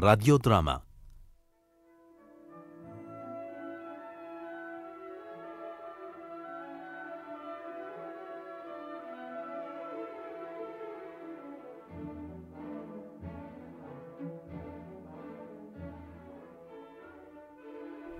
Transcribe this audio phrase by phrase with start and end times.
[0.00, 0.76] רדיו דרמה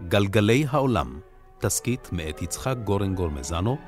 [0.08, 1.20] גלגלי העולם,
[1.58, 3.78] תסכית מאת יצחק גורנגור מזנו,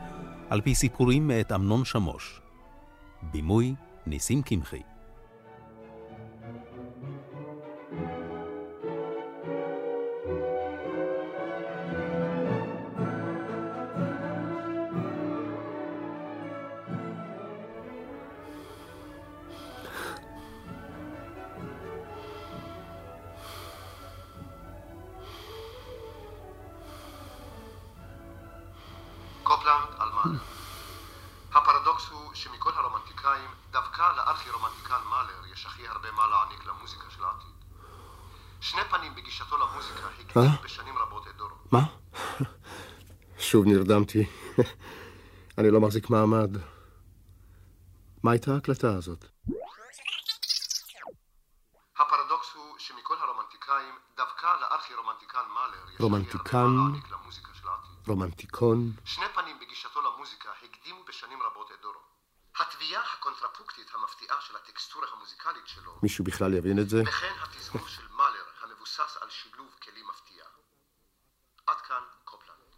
[0.51, 2.41] על פי סיפורים מאת אמנון שמוש.
[3.23, 3.75] בימוי
[4.07, 4.90] ניסים קמחי.
[43.91, 44.25] נרדמתי.
[45.59, 46.51] אני לא מחזיק מעמד.
[48.23, 49.25] מה הייתה ההקלטה הזאת?
[51.99, 56.67] הפרדוקס הוא שמכל הרומנטיקאים, דווקא לארכי-רומנטיקן מאלר רומנטיקן?
[58.07, 58.93] רומנטיקון?
[59.05, 62.01] שני פנים בגישתו למוזיקה הקדימו בשנים רבות את דורו.
[62.61, 67.03] התביעה הקונטרפונקטית המפתיעה של הטקסטורה המוזיקלית שלו, מישהו בכלל יבין את זה?
[67.07, 70.45] וכן התזמור של מאלר המבוסס על שילוב כלים מפתיע.
[71.67, 72.71] עד כאן קופלנד.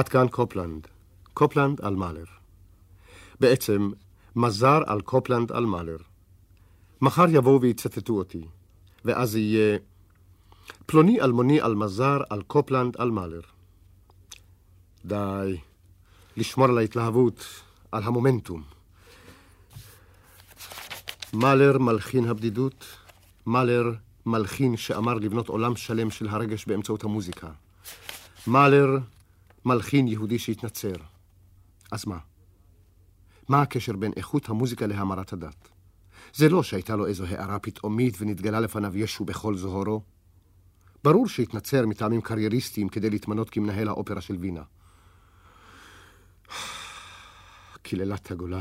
[0.00, 0.86] עד כאן קופלנד.
[1.34, 2.24] קופלנד על מאלר.
[3.40, 3.90] בעצם,
[4.36, 5.96] מזר על קופלנד על מאלר.
[7.00, 8.44] מחר יבואו ויצטטו אותי,
[9.04, 9.78] ואז יהיה
[10.86, 13.40] פלוני אלמוני על מזר על קופלנד על מאלר.
[15.04, 15.58] די,
[16.36, 17.44] לשמור על ההתלהבות,
[17.92, 18.62] על המומנטום.
[21.32, 22.84] מאלר מלחין הבדידות,
[23.46, 23.92] מאלר
[24.26, 27.48] מלחין שאמר לבנות עולם שלם של הרגש באמצעות המוזיקה.
[28.46, 28.98] מאלר
[29.64, 30.94] מלחין יהודי שהתנצר.
[31.92, 32.18] אז מה?
[33.48, 35.68] מה הקשר בין איכות המוזיקה להמרת הדת?
[36.34, 40.02] זה לא שהייתה לו איזו הערה פתאומית ונתגלה לפניו ישו בכל זוהרו.
[41.04, 44.62] ברור שהתנצר מטעמים קרייריסטיים כדי להתמנות כמנהל האופרה של וינה.
[47.82, 48.60] קללת הגולה.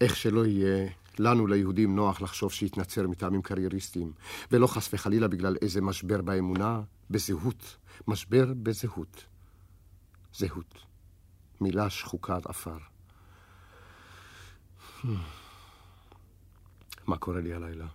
[0.00, 0.88] איך שלא יהיה,
[1.18, 4.12] לנו ליהודים נוח לחשוב שהתנצר מטעמים קרייריסטיים,
[4.52, 6.80] ולא חס וחלילה בגלל איזה משבר באמונה,
[7.10, 7.76] בזהות.
[8.08, 9.24] משבר בזהות.
[10.34, 10.78] זהות.
[11.60, 12.78] מילה שחוקת עפר.
[17.06, 17.86] מה קורה לי הלילה?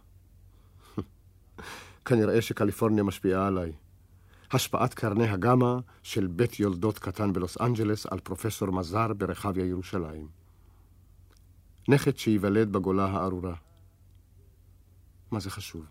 [2.06, 3.72] כנראה שקליפורניה משפיעה עליי.
[4.52, 10.28] השפעת קרני הגמא של בית יולדות קטן בלוס אנג'לס על פרופסור מזר ברחביה ירושלים.
[11.88, 13.56] נכד שייוולד בגולה הארורה.
[15.32, 15.86] מה זה חשוב?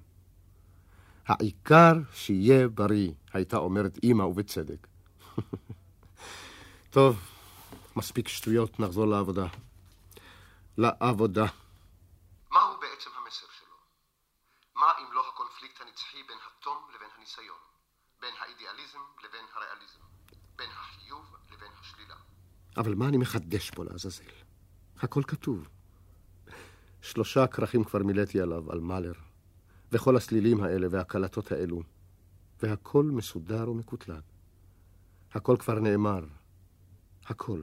[1.26, 4.86] העיקר שיהיה בריא, הייתה אומרת אימא ובצדק.
[6.90, 7.20] טוב,
[7.96, 9.46] מספיק שטויות, נחזור לעבודה.
[10.78, 11.46] לעבודה.
[12.50, 13.74] מהו בעצם המסר שלו?
[14.74, 17.56] מה אם לא הקונפליקט הנצחי בין התום לבין הניסיון?
[18.20, 19.98] בין האידיאליזם לבין הריאליזם?
[20.56, 22.14] בין החיוב לבין השלילה?
[22.76, 24.24] אבל מה אני מחדש פה לעזאזל?
[24.98, 25.68] הכל כתוב.
[27.02, 29.12] שלושה כרכים כבר מילאתי עליו, על מאלר,
[29.92, 31.82] וכל הסלילים האלה והקלטות האלו,
[32.62, 34.22] והכל מסודר ומקוטלג.
[35.32, 36.37] הכל כבר נאמר.
[37.30, 37.62] הכל.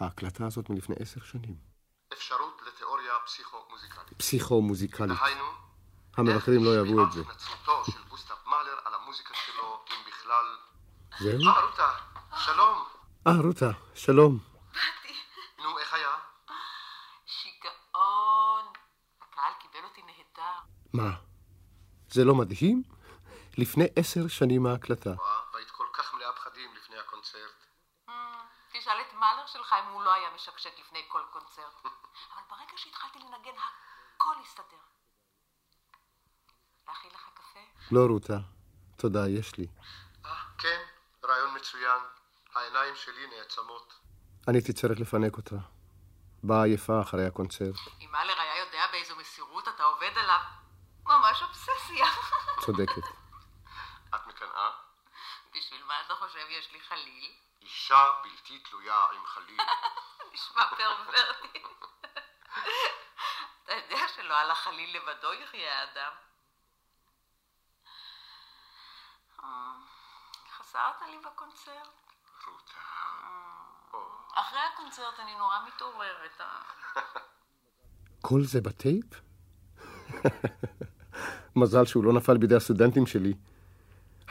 [0.00, 1.56] ההקלטה הזאת מלפני עשר שנים.
[2.12, 4.18] אפשרות לתיאוריה פסיכו-מוזיקלית.
[4.18, 5.18] פסיכו-מוזיקלית.
[5.18, 5.44] דהיינו,
[6.16, 7.20] המבקרים לא יאהבו את זה.
[7.20, 10.44] התנצלותו של גוסטב מאלר על המוזיקה שלו, אם בכלל...
[11.20, 11.48] זהו?
[11.48, 11.90] אה, רותה,
[12.36, 12.84] שלום.
[13.26, 14.38] אה, רותה, שלום.
[15.58, 16.10] נו, איך היה?
[17.26, 18.64] שיגעון.
[19.22, 20.58] הקהל קיבל אותי נהדר.
[20.92, 21.10] מה?
[22.10, 22.82] זה לא מדהים?
[23.58, 25.10] לפני עשר שנים ההקלטה.
[25.10, 27.64] וואה, והיית כל כך מלאה פחדים לפני הקונצרט.
[28.72, 31.74] תשאל את מאלר שלך אם הוא לא היה משקשק לפני כל קונצרט.
[32.34, 33.56] אבל ברגע שהתחלתי לנגן,
[34.16, 34.76] הכל הסתדר.
[36.88, 37.60] להכין לך קפה?
[37.90, 38.38] לא, רותה.
[38.96, 39.66] תודה, יש לי.
[40.24, 40.82] אה, כן,
[41.24, 42.02] רעיון מצוין.
[42.54, 43.94] העיניים שלי נעצמות.
[44.48, 45.56] אני צריך לפנק אותה.
[46.42, 47.74] באה עייפה אחרי הקונצרט.
[48.00, 50.40] אם מאלר היה יודע באיזו מסירות אתה עובד עליו,
[51.04, 52.06] ממש אובססיה.
[52.66, 53.04] צודקת.
[54.14, 54.70] את מקנאה?
[55.54, 57.32] בשביל מה אתה חושב יש לי חליל?
[57.64, 59.60] אישה בלתי תלויה עם חליל.
[60.32, 61.62] נשמע פרוורטי.
[63.64, 66.12] אתה יודע שלא על החליל לבדו יחיה האדם.
[69.44, 69.74] אה,
[70.56, 71.88] חסרת לי בקונצרט.
[72.46, 72.74] רותה.
[74.34, 76.40] אחרי הקונצרט אני נורא מתעוררת.
[76.40, 76.62] אה.
[78.20, 79.06] כל זה בטייפ?
[81.56, 83.34] מזל שהוא לא נפל בידי הסטודנטים שלי.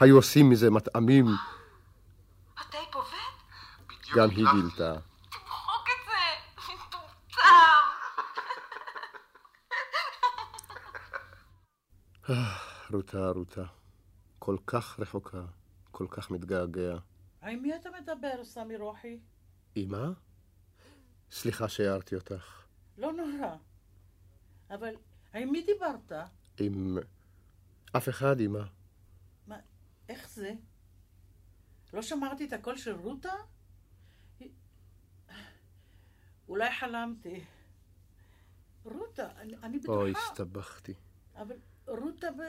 [0.00, 1.26] היו עושים מזה מטעמים,
[4.16, 4.46] גם היא.
[4.52, 4.94] גילתה.
[5.30, 6.72] תמחוק את זה!
[6.72, 7.84] מטומטם!
[12.90, 13.64] רותה, רותה,
[14.38, 15.42] כל כך רחוקה,
[15.90, 16.96] כל כך מתגעגע.
[17.42, 19.18] עם מי אתה מדבר, סמי רוחי?
[19.76, 20.06] אמא?
[21.30, 22.62] סליחה שהערתי אותך.
[22.98, 23.56] לא נורא.
[24.70, 24.94] אבל
[25.34, 26.12] עם מי דיברת?
[26.60, 26.98] עם...
[27.96, 28.62] אף אחד, אמא.
[29.46, 29.56] מה,
[30.08, 30.52] איך זה?
[31.92, 33.32] לא שמרתי את הקול של רותה?
[36.48, 37.44] אולי חלמתי.
[38.84, 39.98] רותה, אני, אני בטוחה.
[39.98, 40.94] אוי, הסתבכתי.
[41.36, 41.54] אבל
[41.86, 42.42] רותה ב...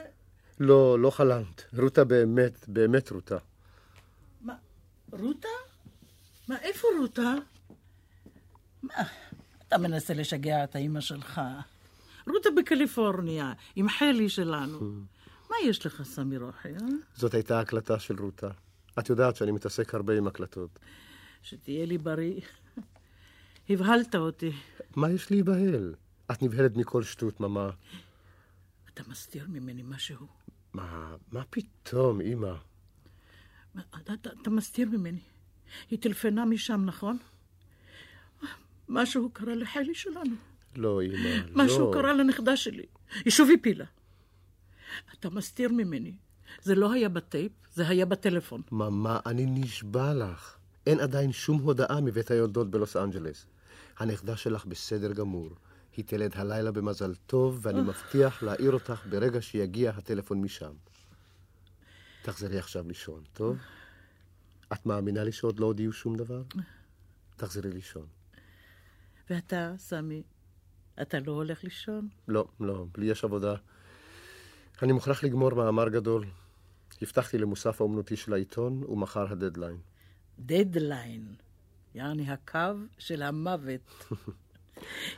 [0.60, 1.62] לא, לא חלמת.
[1.78, 3.38] רותה באמת, באמת רותה.
[4.40, 4.56] מה,
[5.12, 5.48] רותה?
[6.48, 7.34] מה, איפה רותה?
[8.82, 8.94] מה,
[9.68, 11.40] אתה מנסה לשגע את האימא שלך.
[12.26, 14.80] רותה בקליפורניה, עם חלי שלנו.
[15.50, 16.78] מה יש לך, סמי רוחי, אה?
[17.14, 18.48] זאת הייתה הקלטה של רותה.
[18.98, 20.78] את יודעת שאני מתעסק הרבה עם הקלטות.
[21.42, 22.40] שתהיה לי בריא.
[23.70, 24.52] הבהלת אותי.
[24.96, 25.94] מה יש להיבהל?
[26.32, 27.70] את נבהלת מכל שטות, ממה.
[28.94, 30.26] אתה מסתיר ממני משהו.
[30.72, 32.52] מה, מה פתאום, אמא?
[33.78, 35.20] אתה, אתה, אתה מסתיר ממני.
[35.90, 37.18] היא טלפנה משם, נכון?
[38.88, 40.34] משהו קרה לחלי שלנו.
[40.76, 41.64] לא, אמא, לא.
[41.64, 42.86] משהו קרה לנכדה שלי.
[43.24, 43.84] היא שוב הפילה.
[45.14, 46.16] אתה מסתיר ממני.
[46.62, 48.62] זה לא היה בטייפ, זה היה בטלפון.
[48.72, 50.56] ממה, אני נשבע לך.
[50.86, 53.46] אין עדיין שום הודעה מבית היולדות בלוס אנג'לס.
[53.98, 55.50] הנכדה שלך בסדר גמור.
[55.96, 60.72] היא תלד הלילה במזל טוב, ואני מבטיח להעיר אותך ברגע שיגיע הטלפון משם.
[62.22, 63.56] תחזרי עכשיו לישון, טוב?
[64.72, 66.42] את מאמינה לי שעוד לא הודיעו שום דבר?
[67.36, 68.06] תחזרי לישון.
[69.30, 70.22] ואתה, סמי,
[71.02, 72.08] אתה לא הולך לישון?
[72.28, 73.54] לא, לא, לי יש עבודה.
[74.82, 76.24] אני מוכרח לגמור מאמר גדול.
[77.02, 79.76] הבטחתי למוסף האומנותי של העיתון, ומחר הדדליין.
[80.38, 81.34] דדליין,
[81.96, 84.08] יעני הקו של המוות.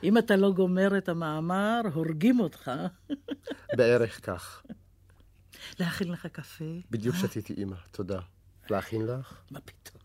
[0.03, 2.71] אם אתה לא גומר את המאמר, הורגים אותך.
[3.77, 4.63] בערך כך.
[5.81, 6.65] להכין לך קפה?
[6.91, 7.77] בדיוק שתיתי, אמא.
[7.91, 8.21] תודה.
[8.71, 9.41] להכין לך?
[9.51, 10.03] מה פתאום?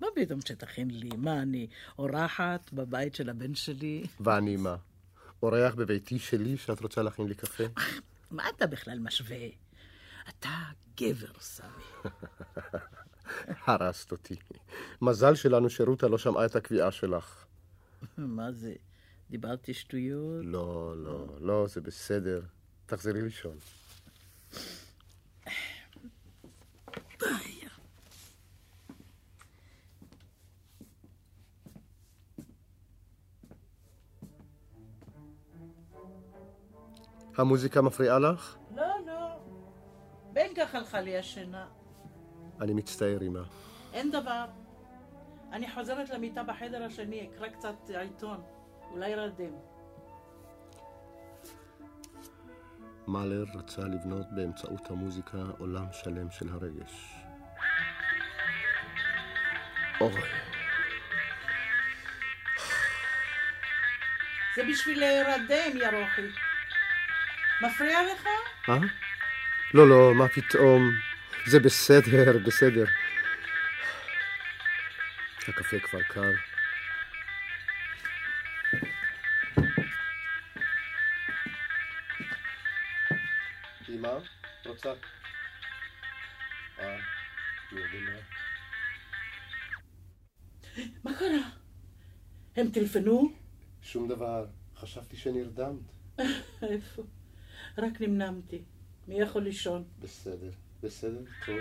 [0.00, 1.10] מה פתאום שתכין לי?
[1.16, 1.66] מה, אני
[1.98, 4.06] אורחת בבית של הבן שלי?
[4.20, 4.76] ואני מה?
[5.42, 7.64] אורח בביתי שלי שאת רוצה להכין לי קפה?
[8.30, 9.46] מה אתה בכלל משווה?
[10.28, 10.58] אתה
[10.96, 11.66] גבר, סמי.
[13.66, 14.36] הרסת אותי.
[15.02, 17.44] מזל שלנו שרותה לא שמעה את הקביעה שלך.
[18.18, 18.74] מה זה?
[19.30, 20.44] דיברתי שטויות?
[20.44, 22.40] לא, לא, לא, זה בסדר.
[22.86, 23.56] תחזרי לישון.
[37.36, 38.56] המוזיקה מפריעה לך?
[38.76, 39.40] לא, לא.
[40.32, 41.68] בין כך הלכה לי השינה.
[42.60, 43.40] אני מצטער, אמא.
[43.92, 44.44] אין דבר.
[45.52, 48.42] אני חוזרת למיטה בחדר השני, אקרא קצת עיתון.
[48.90, 49.54] אולי רדם.
[53.08, 57.14] מאלר רצה לבנות באמצעות המוזיקה עולם שלם של הרגש.
[60.00, 60.22] אוי,
[64.56, 66.28] זה בשביל להירדם, יא רוחי.
[67.62, 68.26] מפריע לך?
[68.68, 68.78] אה?
[69.74, 70.82] לא, לא, מה פתאום?
[71.46, 72.84] זה בסדר, בסדר.
[75.48, 76.32] הקפה כבר קר.
[83.88, 84.18] אמא,
[84.66, 84.92] רוצה?
[86.78, 86.98] אה,
[87.72, 88.18] אני יודע מה.
[91.04, 91.50] מה קרה?
[92.56, 93.32] הם טלפנו?
[93.82, 94.46] שום דבר.
[94.76, 95.92] חשבתי שנרדמת.
[96.62, 97.02] איפה?
[97.78, 98.62] רק נמנמתי.
[99.08, 99.84] מי יכול לישון?
[99.98, 100.50] בסדר,
[100.82, 101.58] בסדר, טוב.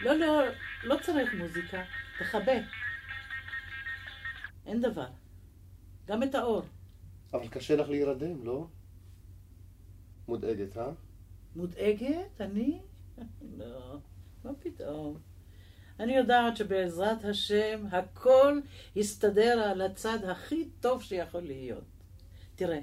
[0.00, 0.42] לא, לא,
[0.84, 1.84] לא צריך מוזיקה.
[2.18, 2.52] תכבה.
[4.66, 5.08] אין דבר.
[6.06, 6.62] גם את האור.
[7.32, 8.66] אבל קשה לך להירדם, לא?
[10.28, 10.90] מודאגת, אה?
[11.56, 12.40] מודאגת?
[12.40, 12.80] אני?
[13.58, 13.98] לא,
[14.44, 15.18] מה פתאום.
[16.00, 18.60] אני יודעת שבעזרת השם הכל
[18.96, 21.84] יסתדר על הצד הכי טוב שיכול להיות.
[22.54, 22.80] תראה,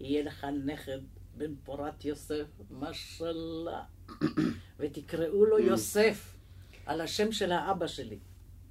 [0.00, 0.98] יהיה לך נכד
[1.36, 3.82] בן פורת יוסף, משאללה,
[4.78, 6.36] ותקראו לו יוסף,
[6.86, 8.18] על השם של האבא שלי.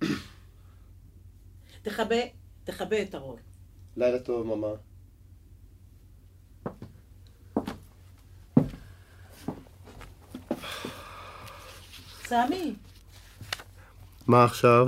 [1.84, 2.16] תכבה,
[2.64, 3.38] תכבה את האור.
[3.98, 4.68] לילה טוב, ממה.
[12.28, 12.76] סמי,
[14.28, 14.88] מה עכשיו?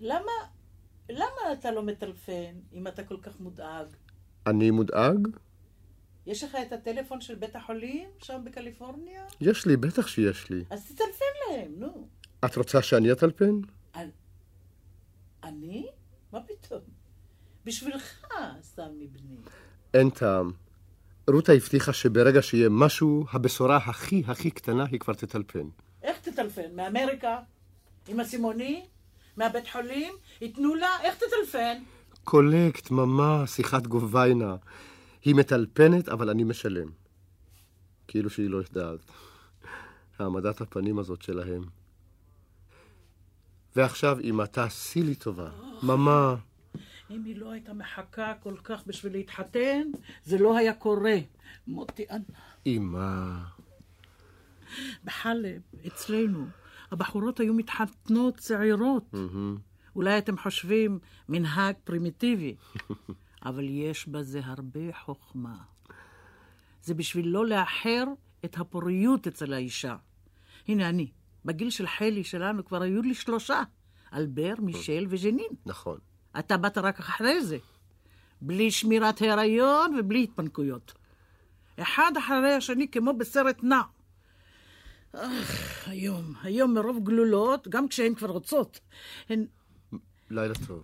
[0.00, 0.32] למה,
[1.10, 3.86] למה אתה לא מטלפן אם אתה כל כך מודאג?
[4.46, 5.28] אני מודאג?
[6.26, 9.24] יש לך את הטלפון של בית החולים שם בקליפורניה?
[9.40, 10.64] יש לי, בטח שיש לי.
[10.70, 12.08] אז תטלפן להם, נו.
[12.44, 13.60] את רוצה שאני אטלפן?
[15.44, 15.86] אני?
[16.32, 16.80] מה פתאום?
[17.64, 18.26] בשבילך,
[18.62, 19.36] סמי בני.
[19.94, 20.50] אין טעם.
[21.30, 25.68] רותה הבטיחה שברגע שיהיה משהו, הבשורה הכי הכי קטנה היא כבר תטלפן.
[26.02, 26.74] איך תטלפן?
[26.76, 27.38] מאמריקה?
[28.08, 28.86] עם הסימוני?
[29.36, 30.14] מהבית חולים?
[30.40, 30.88] ייתנו לה?
[31.02, 31.82] איך תטלפן?
[32.24, 34.56] קולקט, ממה, שיחת גוביינה.
[35.24, 36.88] היא מטלפנת, אבל אני משלם.
[38.08, 39.00] כאילו שהיא לא יודעת.
[40.18, 41.62] העמדת הפנים הזאת שלהם.
[43.76, 45.50] ועכשיו, אמא, תעשי לי טובה.
[45.82, 46.36] ממה.
[47.10, 49.82] אם היא לא הייתה מחכה כל כך בשביל להתחתן,
[50.24, 51.16] זה לא היה קורה.
[51.66, 52.22] מוטי, אנא.
[52.66, 53.38] אמא.
[55.04, 56.46] בחלב, אצלנו,
[56.90, 59.14] הבחורות היו מתחתנות צעירות.
[59.96, 60.98] אולי אתם חושבים
[61.28, 62.56] מנהג פרימיטיבי,
[63.44, 65.56] אבל יש בזה הרבה חוכמה.
[66.82, 68.04] זה בשביל לא לאחר
[68.44, 69.96] את הפוריות אצל האישה.
[70.68, 71.10] הנה אני,
[71.44, 73.62] בגיל של חלי שלנו כבר היו לי שלושה,
[74.12, 75.50] אלבר, מישל וז'נין.
[75.66, 75.98] נכון.
[76.38, 77.58] אתה באת רק אחרי זה,
[78.40, 80.92] בלי שמירת הריון ובלי התפנקויות.
[81.76, 83.80] אחד אחרי השני כמו בסרט נע.
[85.12, 88.80] אך, היום, היום מרוב גלולות, גם כשהן כבר רוצות,
[89.28, 89.46] הן...
[90.30, 90.82] לילה טוב.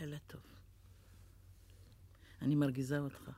[0.00, 0.40] לילה טוב.
[2.42, 3.30] אני מרגיזה אותך.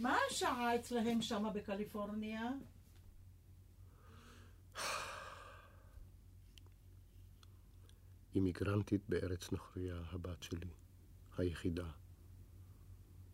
[0.00, 2.42] מה השעה אצלהם שמה בקליפורניה?
[8.34, 10.70] אימיגרנטית בארץ נוכריה, הבת שלי,
[11.38, 11.90] היחידה.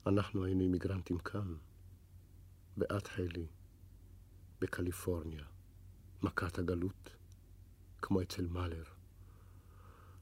[0.07, 1.57] אנחנו היינו אימיגרנטים כאן,
[2.77, 3.47] ואת, חלי,
[4.61, 5.45] בקליפורניה,
[6.23, 7.11] מכת הגלות,
[8.05, 8.85] כמו אצל מאלר,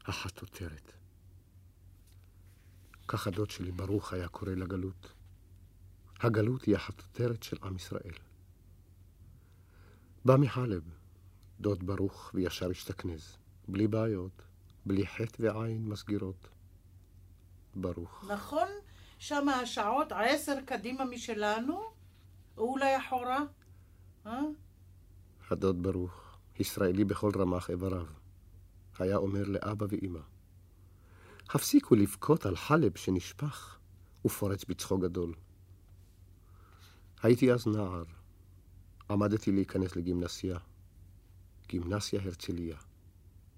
[0.04, 0.92] החטוטרת.
[3.08, 5.12] כך הדוד שלי, ברוך, היה קורא לגלות.
[6.20, 8.14] הגלות היא החטוטרת של עם ישראל.
[10.24, 10.82] בא מחלב,
[11.60, 13.36] דוד ברוך, וישר השתכנז,
[13.68, 14.42] בלי בעיות,
[14.86, 16.48] בלי חטא ועין מסגירות.
[17.74, 18.24] ברוך.
[18.28, 18.68] נכון
[19.18, 21.82] שם השעות עשר קדימה משלנו?
[22.56, 23.38] או אולי אחורה?
[24.26, 24.40] אה?
[25.50, 26.21] הדוד ברוך,
[26.58, 28.06] ישראלי בכל רמ"ח איבריו,
[28.98, 30.20] היה אומר לאבא ואימא,
[31.50, 33.78] הפסיקו לבכות על חלב שנשפך,
[34.24, 35.34] ופורץ בצחוק גדול.
[37.22, 38.04] הייתי אז נער,
[39.10, 40.58] עמדתי להיכנס לגימנסיה,
[41.68, 42.76] גימנסיה הרצליה.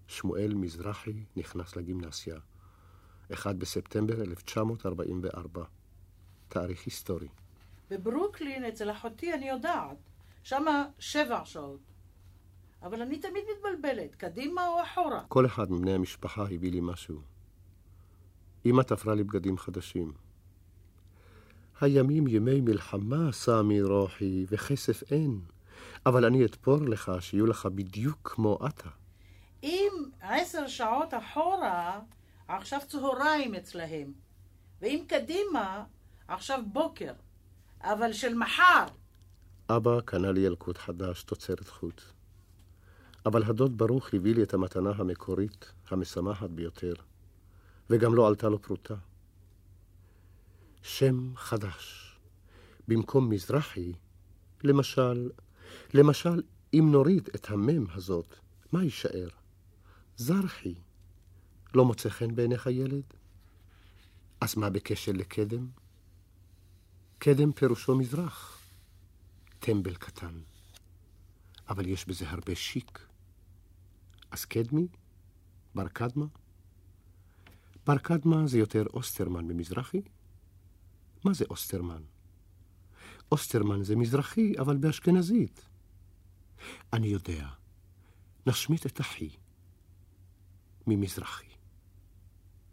[0.06, 2.36] שמואל מזרחי נכנס לגימנסיה,
[3.32, 5.64] 1 בספטמבר 1944,
[6.48, 7.28] תאריך היסטורי.
[7.90, 9.96] בברוקלין, אצל אחותי, אני יודעת.
[10.42, 11.93] שמה שבע שעות.
[12.84, 15.24] אבל אני תמיד מתבלבלת, קדימה או אחורה.
[15.28, 17.20] כל אחד מבני המשפחה הביא לי משהו.
[18.66, 20.12] אמא תפרה לי בגדים חדשים.
[21.80, 25.40] הימים ימי מלחמה, סמי רוחי, וכסף אין.
[26.06, 28.88] אבל אני אתפור לך שיהיו לך בדיוק כמו אתה.
[29.62, 32.00] אם עשר שעות אחורה,
[32.48, 34.12] עכשיו צהריים אצלהם.
[34.80, 35.84] ואם קדימה,
[36.28, 37.12] עכשיו בוקר.
[37.80, 38.86] אבל של מחר.
[39.68, 42.13] אבא קנה לי ילקוט חדש, תוצרת חוט.
[43.26, 46.94] אבל הדוד ברוך הביא לי את המתנה המקורית, המשמחת ביותר,
[47.90, 48.94] וגם לא עלתה לו פרוטה.
[50.82, 52.16] שם חדש.
[52.88, 53.92] במקום מזרחי,
[54.64, 55.30] למשל,
[55.94, 56.42] למשל,
[56.74, 58.34] אם נוריד את המם הזאת,
[58.72, 59.28] מה יישאר?
[60.16, 60.74] זרחי.
[61.74, 63.04] לא מוצא חן בעיניך ילד?
[64.40, 65.68] אז מה בקשר לקדם?
[67.18, 68.60] קדם פירושו מזרח.
[69.60, 70.40] טמבל קטן.
[71.68, 73.13] אבל יש בזה הרבה שיק.
[74.34, 74.86] אז קדמי?
[75.74, 76.26] בר קדמה?
[77.86, 80.02] בר קדמה זה יותר אוסטרמן ממזרחי?
[81.24, 82.02] מה זה אוסטרמן?
[83.32, 85.68] אוסטרמן זה מזרחי, אבל באשכנזית.
[86.92, 87.48] אני יודע.
[88.46, 89.30] נשמיט את אחי.
[90.86, 91.50] ממזרחי.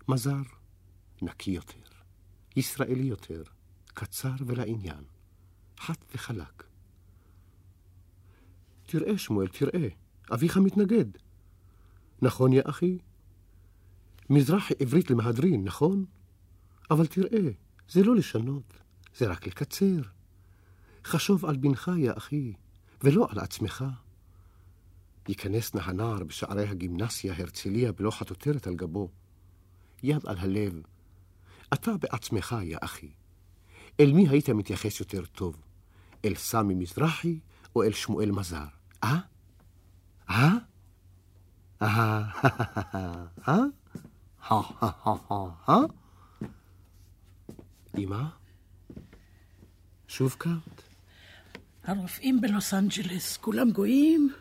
[0.07, 0.41] מזר,
[1.21, 1.89] נקי יותר,
[2.55, 3.43] ישראלי יותר,
[3.85, 5.03] קצר ולעניין,
[5.77, 6.63] חד וחלק.
[8.85, 9.87] תראה, שמואל, תראה,
[10.33, 11.30] אביך מתנגד.
[12.21, 12.97] נכון, יא אחי?
[14.29, 16.05] מזרחי עברית למהדרין, נכון?
[16.91, 17.51] אבל תראה,
[17.89, 18.73] זה לא לשנות,
[19.17, 20.01] זה רק לקצר.
[21.05, 22.53] חשוב על בנך, יא אחי,
[23.03, 23.85] ולא על עצמך.
[25.27, 29.09] ייכנסנה הנער בשערי הגימנסיה הרצליה בלא חטוטרת על גבו.
[30.03, 30.81] יד על הלב.
[31.73, 33.11] אתה בעצמך, יא אחי.
[33.99, 35.55] אל מי היית מתייחס יותר טוב?
[36.25, 37.39] אל סמי מזרחי
[37.75, 38.65] או אל שמואל מזר?
[39.03, 39.19] אה?
[40.29, 40.51] אה?
[41.81, 42.21] אה?
[43.47, 43.59] אה?
[45.69, 45.75] אה?
[47.97, 48.23] אמא?
[50.07, 50.81] שוב קמת?
[51.83, 54.33] הרופאים בלוס אנג'לס, כולם גויים?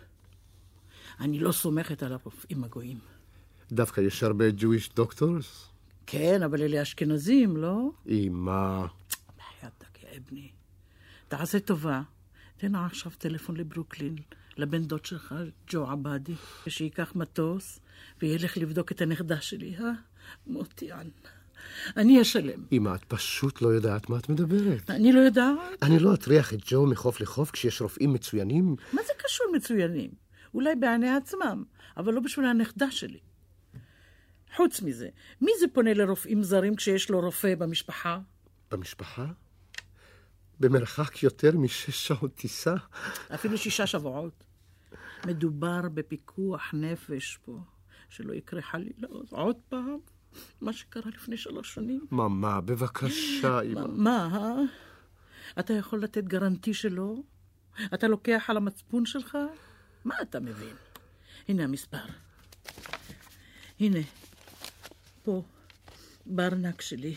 [1.20, 2.98] אני לא סומכת על הרופאים הגויים.
[3.72, 5.70] דווקא יש הרבה Jewish doctors?
[6.06, 7.90] כן, אבל אלה אשכנזים, לא?
[8.08, 8.86] אמא...
[9.38, 10.50] בחייאתק, יא אבני.
[11.28, 12.02] תעשה טובה,
[12.56, 14.16] תן עכשיו טלפון לברוקלין,
[14.60, 15.34] לבן דוד שלך,
[15.70, 16.34] ג'ו עבאדי,
[16.68, 17.80] שייקח מטוס
[18.22, 19.90] וילך לבדוק את הנכדה שלי, אה?
[20.46, 21.08] מוטיאן.
[21.96, 22.64] אני אשלם.
[22.72, 24.90] אמא, את פשוט לא יודעת מה את מדברת.
[24.90, 25.82] אני לא יודעת.
[25.82, 28.76] אני לא אטריח את ג'ו מחוף לחוף כשיש רופאים מצוינים?
[28.92, 30.10] מה זה קשור מצוינים?
[30.54, 31.64] אולי בעיני עצמם,
[31.96, 33.18] אבל לא בשביל הנכדה שלי.
[34.56, 35.08] חוץ מזה,
[35.40, 38.18] מי זה פונה לרופאים זרים כשיש לו רופא במשפחה?
[38.70, 39.26] במשפחה?
[40.60, 42.74] במרחק יותר משש שעות טיסה?
[43.34, 44.44] אפילו שישה שבועות.
[45.26, 47.58] מדובר בפיקוח נפש פה,
[48.08, 49.98] שלא יקרה חלילה עוד פעם
[50.60, 52.06] מה שקרה לפני שלוש שנים.
[52.10, 53.86] ממה, בבקשה, אמא.
[53.86, 54.62] מה, אה?
[55.58, 57.14] אתה יכול לתת גרנטי שלא?
[57.94, 59.38] אתה לוקח על המצפון שלך?
[60.04, 60.76] מה אתה מבין?
[61.48, 62.04] הנה המספר.
[63.80, 63.98] הנה,
[65.22, 65.42] פה,
[66.26, 67.14] בארנק שלי.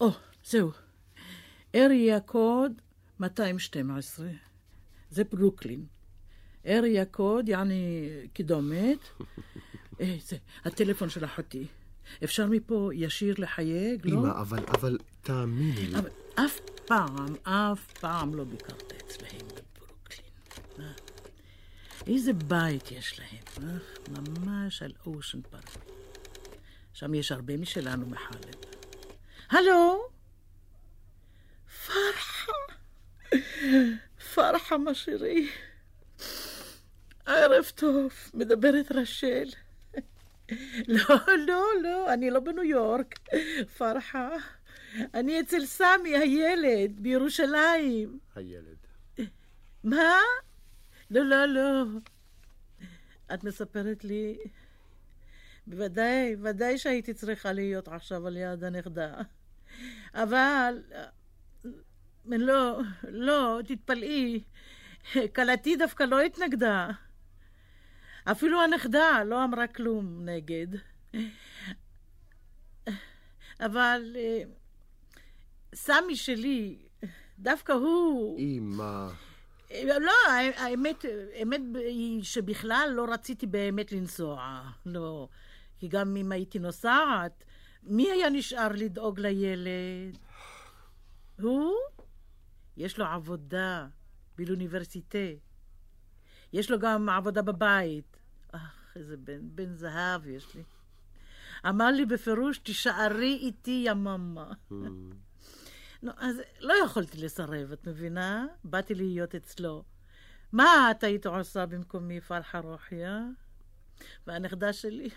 [0.00, 0.10] או,
[0.44, 0.70] זהו.
[1.74, 2.72] אריה קוד
[3.20, 4.26] 212.
[5.16, 5.84] זה ברוקלין.
[6.66, 8.98] אריה קוד, יעני קידומת.
[10.00, 11.66] אה, זה הטלפון של אחותי.
[12.24, 14.18] אפשר מפה ישיר לחייג, לא?
[14.18, 15.98] אמא, אבל, אבל תאמיני לי.
[15.98, 20.26] אבל אף פעם, אף פעם לא ביקרת אצלהם בברוקלין.
[20.80, 20.92] אה?
[22.06, 23.78] איזה בית יש להם, אה?
[24.20, 25.76] ממש על אושן פארק.
[26.92, 28.54] שם יש הרבה משלנו מחלב.
[29.50, 30.08] הלו?
[31.86, 32.52] פרחה.
[34.68, 35.48] פרחה משירי.
[37.26, 39.48] ערב טוב, מדברת רשל.
[40.88, 43.18] לא, לא, לא, אני לא בניו יורק.
[43.76, 44.30] פרחה,
[45.14, 48.18] אני אצל סמי, הילד, בירושלים.
[48.34, 48.76] הילד.
[49.84, 50.18] מה?
[51.10, 51.84] לא, לא, לא.
[53.34, 54.38] את מספרת לי...
[55.66, 59.14] בוודאי, ודאי שהייתי צריכה להיות עכשיו על יד הנכדה.
[60.14, 60.82] אבל...
[62.28, 64.42] לא, לא, תתפלאי.
[65.34, 66.90] כלתי דווקא לא התנגדה.
[68.30, 70.66] אפילו הנכדה לא אמרה כלום נגד.
[73.60, 74.42] אבל אה,
[75.74, 76.78] סמי שלי,
[77.38, 78.38] דווקא הוא...
[78.38, 79.08] אמא.
[79.84, 80.12] לא,
[80.56, 84.62] האמת, האמת היא שבכלל לא רציתי באמת לנסוע.
[84.86, 85.28] לא.
[85.78, 87.44] כי גם אם הייתי נוסעת,
[87.82, 90.18] מי היה נשאר לדאוג לילד?
[91.40, 91.74] הוא?
[92.76, 93.86] יש לו עבודה
[94.38, 95.18] באוניברסיטה.
[96.52, 98.16] יש לו גם עבודה בבית.
[98.52, 100.62] אך, איזה בן, בן זהב יש לי.
[101.68, 104.52] אמר לי בפירוש, תישארי איתי יממה.
[106.02, 108.46] נו, אז לא יכולתי לסרב, את מבינה?
[108.64, 109.84] באתי להיות אצלו.
[110.52, 113.20] מה את היית עושה במקומי, פרחה רוחיה?
[114.26, 115.08] והנכדה שלי?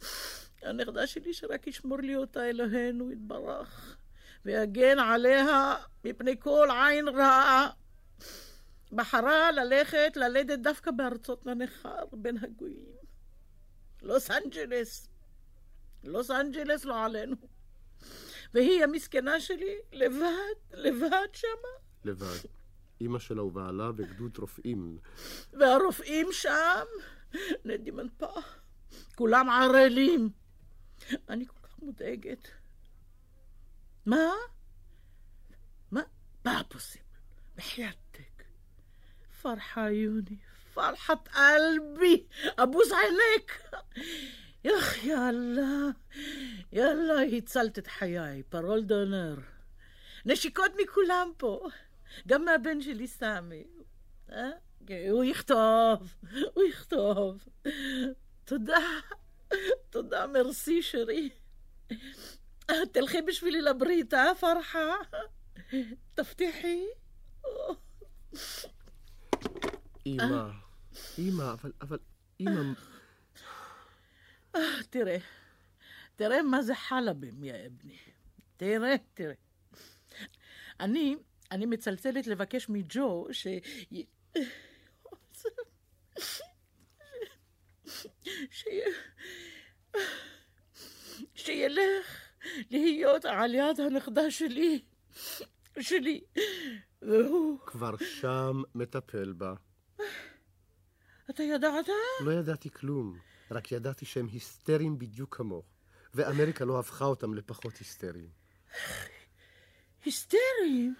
[0.62, 3.96] הנכדה שלי שרק ישמור לי אותה אלוהינו יתברך,
[4.44, 7.70] ויגן עליה מפני כל עין רעה.
[8.92, 12.94] בחרה ללכת ללדת דווקא בארצות הנכר בין הגויים.
[14.02, 15.08] לוס אנג'לס.
[16.04, 17.36] לוס אנג'לס לא עלינו.
[18.54, 21.68] והיא המסכנה שלי, לבד, לבד שמה.
[22.04, 22.48] לבד.
[23.00, 24.98] אימא שלה ובעלה בגדוד רופאים.
[25.52, 26.84] והרופאים שם,
[27.64, 28.40] נדימנפה,
[29.14, 30.30] כולם ערלים.
[31.28, 32.48] אני כל כך מודאגת.
[34.06, 34.30] מה?
[35.90, 36.02] מה?
[36.44, 37.04] מה פוסיבל?
[37.56, 38.44] בחייאתק.
[39.42, 40.36] פרחה יוני,
[40.74, 42.26] פרחת אלבי,
[42.58, 43.62] אבוס עינק.
[44.64, 45.88] יח, יאללה,
[46.72, 49.34] יאללה, הצלת את חיי, פרול דונר.
[50.26, 51.68] נשיקות מכולם פה,
[52.26, 53.64] גם מהבן שלי סמי.
[54.32, 54.50] אה?
[55.10, 56.14] הוא יכתוב,
[56.54, 57.44] הוא יכתוב.
[58.44, 58.86] תודה,
[59.90, 61.30] תודה, מרסי שרי.
[62.66, 64.94] תלכי בשבילי לברית, אה, פרחה?
[66.14, 66.84] תבטיחי.
[70.06, 70.50] אמא,
[71.18, 71.98] אמא, אבל, אבל,
[72.40, 72.60] אמא...
[74.90, 75.16] תראה,
[76.16, 77.98] תראה מה זה חלבים, יא אבני.
[78.56, 79.34] תראה, תראה.
[80.80, 81.16] אני,
[81.50, 83.46] אני מצלצלת לבקש מג'ו ש...
[88.50, 88.64] ש...
[91.34, 92.23] שילך
[92.70, 94.82] להיות על יד הנכדה שלי,
[95.80, 96.20] שלי,
[97.02, 97.58] והוא...
[97.66, 99.54] כבר שם מטפל בה.
[101.30, 101.86] אתה ידעת?
[102.20, 103.18] לא ידעתי כלום.
[103.50, 105.66] רק ידעתי שהם היסטריים בדיוק כמוך,
[106.14, 108.28] ואמריקה לא הפכה אותם לפחות היסטריים.
[110.04, 110.94] היסטריים?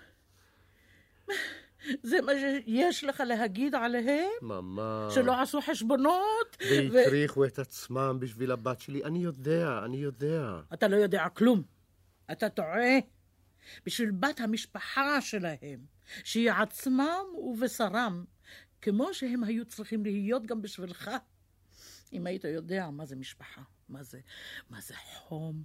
[2.03, 4.31] זה מה שיש לך להגיד עליהם?
[4.43, 5.15] ממש.
[5.15, 6.57] שלא עשו חשבונות?
[6.93, 9.05] והטריחו את עצמם בשביל הבת שלי.
[9.05, 10.61] אני יודע, אני יודע.
[10.75, 11.63] אתה לא יודע כלום.
[12.33, 12.99] אתה טועה.
[13.87, 15.87] בשביל בת המשפחה שלהם,
[16.25, 18.25] שהיא עצמם ובשרם,
[18.83, 21.11] כמו שהם היו צריכים להיות גם בשבילך.
[22.13, 24.21] אם היית יודע מה זה משפחה, מה זה,
[24.71, 25.63] מה זה חום.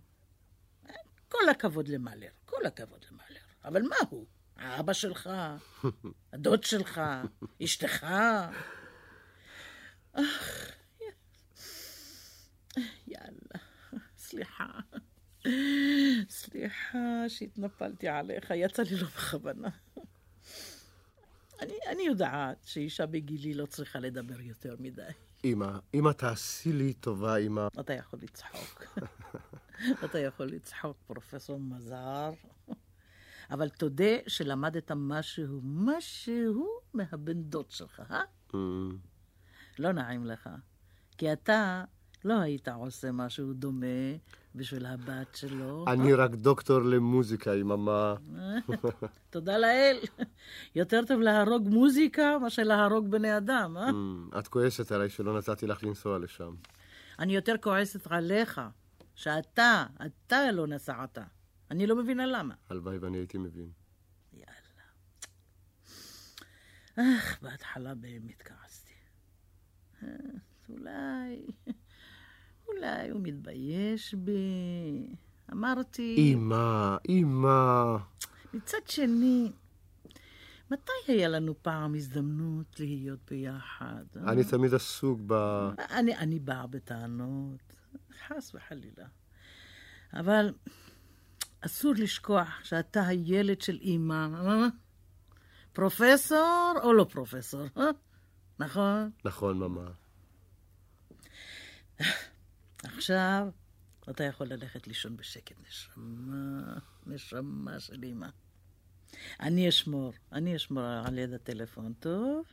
[1.29, 3.41] כל הכבוד למאלר, כל הכבוד למאלר.
[3.65, 4.25] אבל מה הוא?
[4.59, 5.29] האבא שלך,
[6.33, 7.01] הדוד שלך,
[7.63, 8.05] אשתך.
[10.13, 10.71] אך,
[13.07, 13.59] יאללה,
[14.17, 14.65] סליחה.
[16.29, 19.69] סליחה שהתנפלתי עליך, יצא לי לא בכוונה.
[21.61, 25.01] אני, אני יודעת שאישה בגילי לא צריכה לדבר יותר מדי.
[25.43, 27.67] אמא, אמא, תעשי לי טובה, אמא.
[27.79, 28.83] אתה יכול לצחוק.
[30.05, 32.31] אתה יכול לצחוק, פרופסור מזר.
[33.51, 38.21] אבל תודה שלמדת משהו, משהו מהבן דוד שלך, אה?
[38.51, 38.55] Mm.
[39.79, 40.49] לא נעים לך.
[41.17, 41.83] כי אתה
[42.25, 43.85] לא היית עושה משהו דומה
[44.55, 45.85] בשביל הבת שלו.
[45.87, 48.13] אני רק דוקטור למוזיקה, אמא.
[49.29, 49.97] תודה לאל.
[50.75, 53.89] יותר טוב להרוג מוזיקה מאשר להרוג בני אדם, אה?
[53.89, 56.55] Mm, את כועסת עליי שלא נתתי לך לנסוע לשם.
[57.19, 58.61] אני יותר כועסת עליך,
[59.15, 61.17] שאתה, אתה לא נסעת.
[61.71, 62.53] אני לא מבינה למה.
[62.69, 63.71] הלוואי ואני הייתי מבין.
[64.33, 64.83] יאללה.
[66.95, 68.93] אך, בהתחלה באמת כעסתי.
[70.03, 70.07] אה,
[70.69, 71.45] אולי...
[72.67, 75.07] אולי הוא מתבייש בי.
[75.51, 76.15] אמרתי...
[76.17, 77.97] אמא, אמא.
[78.53, 79.51] מצד שני,
[80.71, 84.03] מתי היה לנו פעם הזדמנות להיות ביחד?
[84.17, 84.31] אה?
[84.31, 85.33] אני תמיד עסוק ב...
[85.79, 87.75] אני, אני באה בטענות,
[88.27, 89.07] חס וחלילה.
[90.13, 90.53] אבל
[91.61, 94.67] אסור לשכוח שאתה הילד של אימא, אה?
[95.73, 97.83] פרופסור או לא פרופסור, אה?
[98.59, 99.11] נכון?
[99.25, 99.91] נכון, ממש.
[102.83, 103.47] עכשיו
[104.09, 108.27] אתה יכול ללכת לישון בשקט, נשמה, נשמה של אימא.
[109.39, 112.45] אני אשמור, אני אשמור על יד הטלפון, טוב?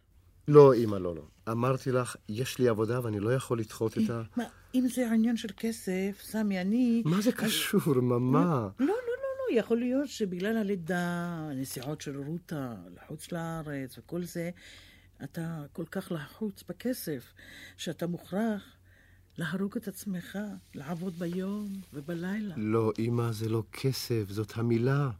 [0.48, 1.22] לא, אמא, לא, לא.
[1.52, 4.22] אמרתי לך, יש לי עבודה ואני לא יכול לדחות את ה...
[4.36, 7.02] מה, אם זה עניין של כסף, סמי, אני...
[7.04, 8.38] מה זה קשור, ממא?
[8.38, 14.50] לא, לא, לא, לא, יכול להיות שבגלל הלידה, הנסיעות של רותה לחוץ לארץ וכל זה,
[15.24, 17.32] אתה כל כך לחוץ בכסף,
[17.76, 18.62] שאתה מוכרח
[19.38, 20.38] להרוג את עצמך,
[20.74, 22.54] לעבוד ביום ובלילה.
[22.56, 25.10] לא, אמא, זה לא כסף, זאת המילה.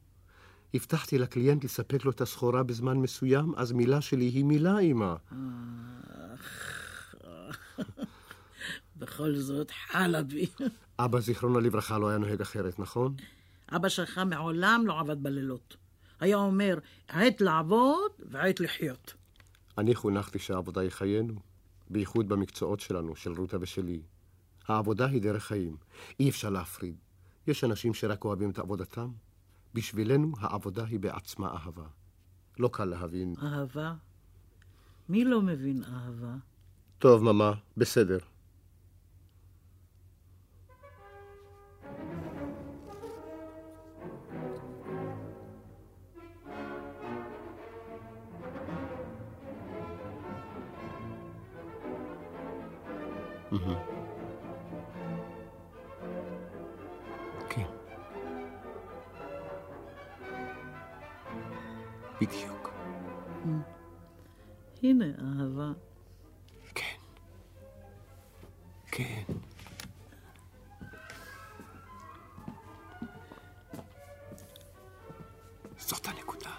[0.75, 5.15] הבטחתי לקליינט לספק לו את הסחורה בזמן מסוים, אז מילה שלי היא מילה, אמא.
[8.97, 10.47] בכל זאת, חלבי.
[11.05, 13.15] אבא, זיכרונו לברכה, לא היה נוהג אחרת, נכון?
[13.77, 15.77] אבא שלך מעולם לא עבד בלילות.
[16.21, 19.15] היה אומר, עת לעבוד ועת לחיות.
[19.79, 21.35] אני חונכתי שהעבודה היא חיינו,
[21.91, 24.01] בייחוד במקצועות שלנו, של רותה ושלי.
[24.69, 25.77] העבודה היא דרך חיים,
[26.21, 26.97] אי אפשר להפריד.
[27.47, 29.09] יש אנשים שרק אוהבים את עבודתם.
[29.77, 31.87] בשבילנו העבודה היא בעצמה אהבה.
[32.59, 33.35] לא קל להבין.
[33.43, 33.95] אהבה?
[35.09, 36.35] מי לא מבין אהבה?
[36.99, 38.19] טוב, ממא, בסדר.
[38.19, 38.27] כן.
[62.21, 62.71] בדיוק.
[64.83, 65.73] הנה אהבה.
[66.75, 66.97] כן.
[68.91, 69.23] כן.
[75.79, 76.51] זאת הנקודה.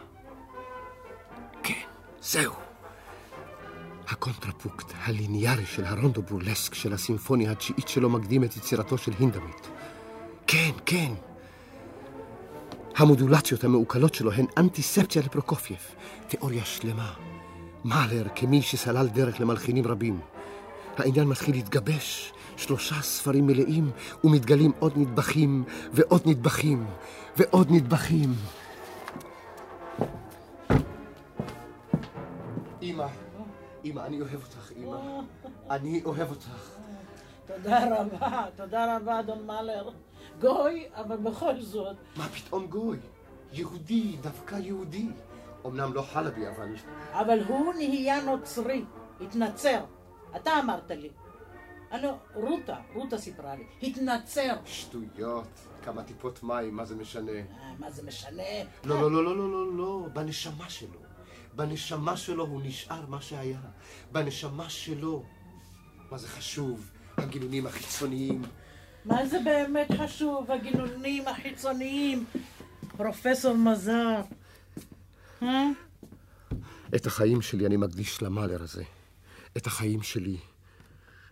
[1.63, 1.87] כן,
[2.21, 2.53] זהו.
[4.07, 9.67] הקונטרפונקט הליניארי של הרונדו בורלסק של הסימפוניה התשיעית שלו מקדים את יצירתו של הינדמית.
[10.47, 11.13] כן, כן.
[12.97, 15.79] המודולציות המעוקלות שלו הן אנטיספציה לפרוקופייב.
[16.27, 17.13] תיאוריה שלמה.
[17.85, 20.19] מאלר כמי שסלל דרך למלחינים רבים.
[20.97, 23.91] העניין מתחיל להתגבש, שלושה ספרים מלאים,
[24.23, 26.85] ומתגלים עוד נדבכים, ועוד נדבכים,
[27.37, 28.33] ועוד נדבכים.
[32.81, 33.05] אמא,
[33.85, 34.97] אמא, אני אוהב אותך, אמא.
[35.69, 36.49] אני אוהב אותך.
[37.47, 39.89] תודה רבה, תודה רבה, אדון מלר.
[40.39, 41.95] גוי, אבל בכל זאת.
[42.15, 42.97] מה פתאום גוי?
[43.53, 45.07] יהודי, דווקא יהודי.
[45.65, 46.75] אמנם לא חלבי, אבל...
[47.11, 48.83] אבל הוא נהיה נוצרי,
[49.21, 49.83] התנצר.
[50.35, 51.09] אתה אמרת לי.
[51.91, 54.55] אני, רותה, רותה סיפרה לי, התנצר.
[54.65, 55.47] שטויות,
[55.83, 57.31] כמה טיפות מים, מה זה משנה?
[57.31, 57.43] אה,
[57.79, 58.43] מה זה משנה?
[58.83, 60.99] לא, לא, לא, לא, לא, לא, לא, בנשמה שלו.
[61.55, 63.59] בנשמה שלו הוא נשאר מה שהיה.
[64.11, 65.23] בנשמה שלו.
[66.11, 66.91] מה זה חשוב?
[67.17, 68.41] הגינונים החיצוניים.
[69.07, 72.25] מה זה באמת חשוב, הגינונים החיצוניים?
[72.97, 74.21] פרופסור מזר.
[75.43, 75.69] אה?
[76.95, 78.83] את החיים שלי אני מקדיש למאלר הזה.
[79.57, 80.37] את החיים שלי.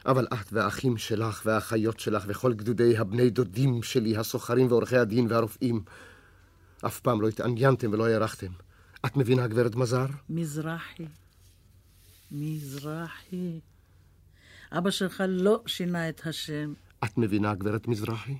[0.05, 5.83] אבל את והאחים שלך והאחיות שלך וכל גדודי הבני דודים שלי, הסוחרים ועורכי הדין והרופאים,
[6.85, 8.51] אף פעם לא התעניינתם ולא הערכתם.
[9.05, 10.05] את מבינה, גברת מזר?
[10.29, 11.05] מזרחי.
[12.31, 13.59] מזרחי.
[14.71, 16.73] אבא שלך לא שינה את השם.
[17.05, 18.37] את מבינה, גברת מזרחי?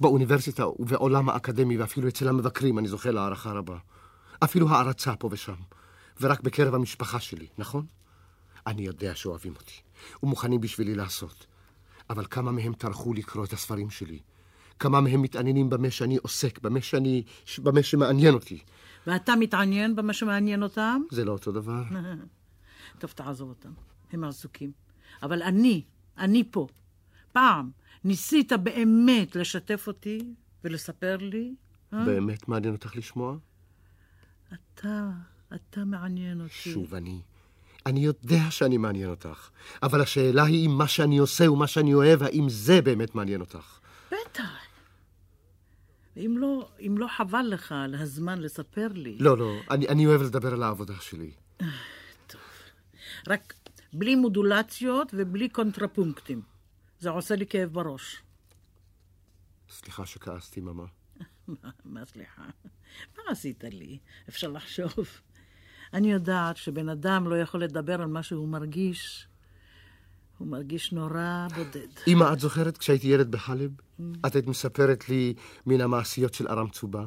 [0.00, 3.78] באוניברסיטה ובעולם האקדמי ואפילו אצל המבקרים אני זוכה להערכה רבה.
[4.44, 5.54] אפילו הערצה פה ושם.
[6.20, 7.86] ורק בקרב המשפחה שלי, נכון?
[8.66, 9.80] אני יודע שאוהבים אותי,
[10.22, 11.46] ומוכנים בשבילי לעשות.
[12.10, 14.18] אבל כמה מהם טרחו לקרוא את הספרים שלי?
[14.78, 17.22] כמה מהם מתעניינים במה שאני עוסק, במה, שאני,
[17.58, 18.58] במה שמעניין אותי?
[19.06, 21.02] ואתה מתעניין במה שמעניין אותם?
[21.10, 21.82] זה לא אותו דבר.
[22.98, 23.72] טוב, תעזוב אותם.
[24.12, 24.72] הם עסוקים.
[25.22, 25.82] אבל אני,
[26.18, 26.66] אני פה.
[27.32, 27.70] פעם
[28.04, 31.54] ניסית באמת לשתף אותי ולספר לי?
[31.92, 32.04] אה?
[32.04, 33.36] באמת מעניין אותך לשמוע?
[34.54, 35.10] אתה,
[35.54, 36.52] אתה מעניין אותי.
[36.52, 37.20] שוב אני.
[37.86, 39.50] אני יודע שאני מעניין אותך,
[39.82, 43.78] אבל השאלה היא אם מה שאני עושה ומה שאני אוהב, האם זה באמת מעניין אותך.
[44.06, 44.50] בטח.
[46.16, 49.16] אם לא, אם לא חבל לך על הזמן לספר לי.
[49.20, 51.30] לא, לא, אני, אני אוהב לדבר על העבודה שלי.
[53.28, 53.54] רק
[53.92, 56.42] בלי מודולציות ובלי קונטרפונקטים.
[57.00, 58.22] זה עושה לי כאב בראש.
[59.70, 60.84] סליחה שכעסתי, ממה.
[61.84, 62.42] מה, סליחה?
[63.16, 63.98] מה עשית לי?
[64.28, 64.94] אפשר לחשוב.
[65.94, 69.26] אני יודעת שבן אדם לא יכול לדבר על מה שהוא מרגיש.
[70.38, 71.88] הוא מרגיש נורא בודד.
[72.06, 73.70] אמא, את זוכרת כשהייתי ילד בחלב?
[74.26, 75.34] את היית מספרת לי
[75.66, 77.06] מן המעשיות של ארם צובה?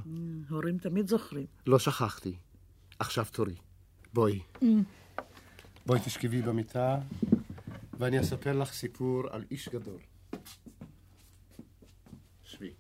[0.50, 1.46] הורים תמיד זוכרים.
[1.68, 2.36] לא שכחתי.
[3.00, 3.56] עכשיו תורי.
[4.14, 4.40] בואי.
[5.86, 6.98] בואי תשכבי במיטה,
[8.00, 10.02] ואני אספר לך סיפור על איש גדול.
[12.44, 12.74] שבי.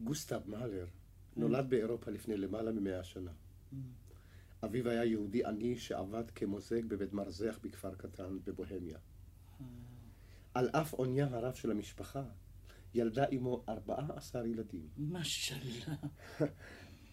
[0.00, 0.86] גוסטב מאלר
[1.36, 3.32] נולד באירופה לפני למעלה ממאה שנה.
[4.64, 8.98] אביו היה יהודי עני שעבד כמוזג בבית מרזח בכפר קטן בבוהמיה.
[10.54, 12.22] על אף עונייה הרב של המשפחה,
[12.94, 14.88] ילדה עמו 14 ילדים.
[14.98, 15.94] משלה.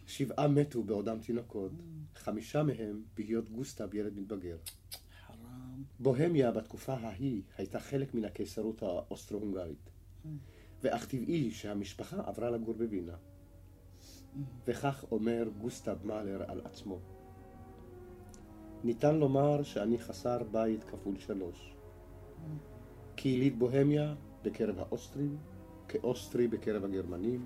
[0.06, 1.72] שבעה מתו בעודם תינוקות,
[2.16, 4.58] חמישה מהם בהיות גוסטב ילד מתבגר.
[5.28, 5.84] חרם.
[6.00, 9.90] בוהמיה בתקופה ההיא הייתה חלק מן הקיסרות האוסטרו-הונגרית,
[10.82, 13.16] ואך טבעי שהמשפחה עברה לגור בווינה.
[14.68, 17.00] וכך אומר גוסטב מאלר על עצמו:
[18.84, 21.74] ניתן לומר שאני חסר בית כפול שלוש.
[23.16, 25.38] כיליד בוהמיה בקרב האוסטרים,
[25.88, 27.46] כאוסטרי בקרב הגרמנים,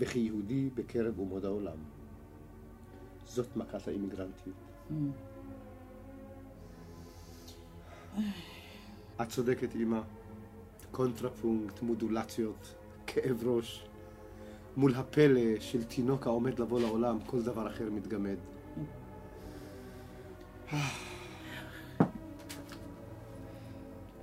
[0.00, 1.76] וכיהודי בקרב אומות העולם.
[3.26, 4.56] זאת מכת האימיגרנטיות.
[9.22, 10.00] את צודקת, אמא.
[10.90, 12.74] קונטרפונקט, מודולציות,
[13.06, 13.86] כאב ראש.
[14.76, 18.36] מול הפלא של תינוק העומד לבוא לעולם, כל דבר אחר מתגמד.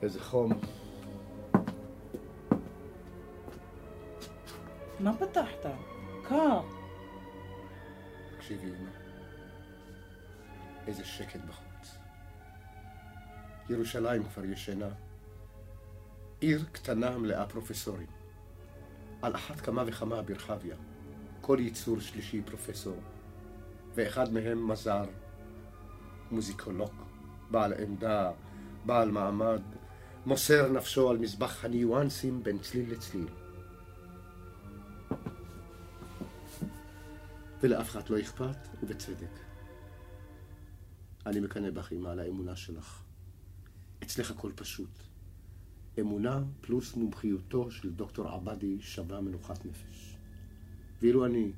[0.02, 0.52] איזה חום.
[5.00, 5.66] מה פתחת?
[6.28, 6.62] קר.
[8.38, 8.90] תקשיבי, אמא.
[10.88, 11.98] איזה שקט בחוץ.
[13.70, 14.90] ירושלים כבר ישנה.
[16.40, 18.08] עיר קטנה מלאה פרופסורים.
[19.22, 20.76] על אחת כמה וכמה ברחביה.
[21.42, 22.98] כל יצור שלישי פרופסור.
[23.96, 25.06] ואחד מהם מזר,
[26.32, 26.94] מוזיקולוג,
[27.52, 28.32] בעל עמדה,
[28.86, 29.62] בעל מעמד,
[30.26, 33.28] מוסר נפשו על מזבח הניואנסים בין צליל לצליל.
[37.62, 39.40] ולאף אחד לא אכפת, ובצדק.
[41.26, 43.04] אני מקנא בך, אמא, על האמונה שלך.
[44.04, 44.90] אצלך הכל פשוט.
[46.00, 50.18] אמונה פלוס מומחיותו של דוקטור עבדי שווה מנוחת נפש.
[51.02, 51.52] ואילו אני,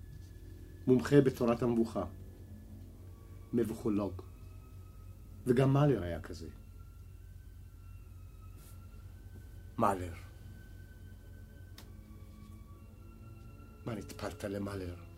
[0.88, 2.03] מומחה בתורת המבוכה,
[3.53, 4.21] מבוכולוג,
[5.45, 6.47] וגם מאלר היה כזה.
[9.77, 10.13] מאלר.
[13.85, 15.09] מה נטפלת למאלר?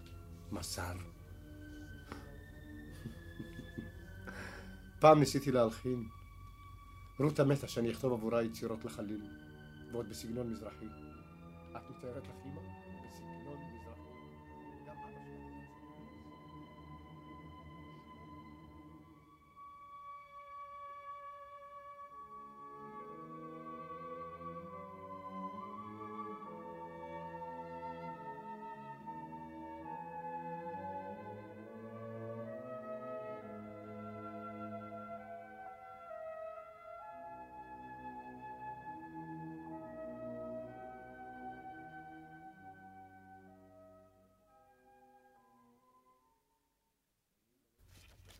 [0.51, 0.93] מסר.
[4.99, 6.09] פעם ניסיתי להלחין.
[7.19, 9.21] רותה מתה שאני אכתוב עבורה יצירות לחליל,
[9.91, 10.85] ועוד בסגנון מזרחי.
[11.77, 12.80] את מתארת לך אימא?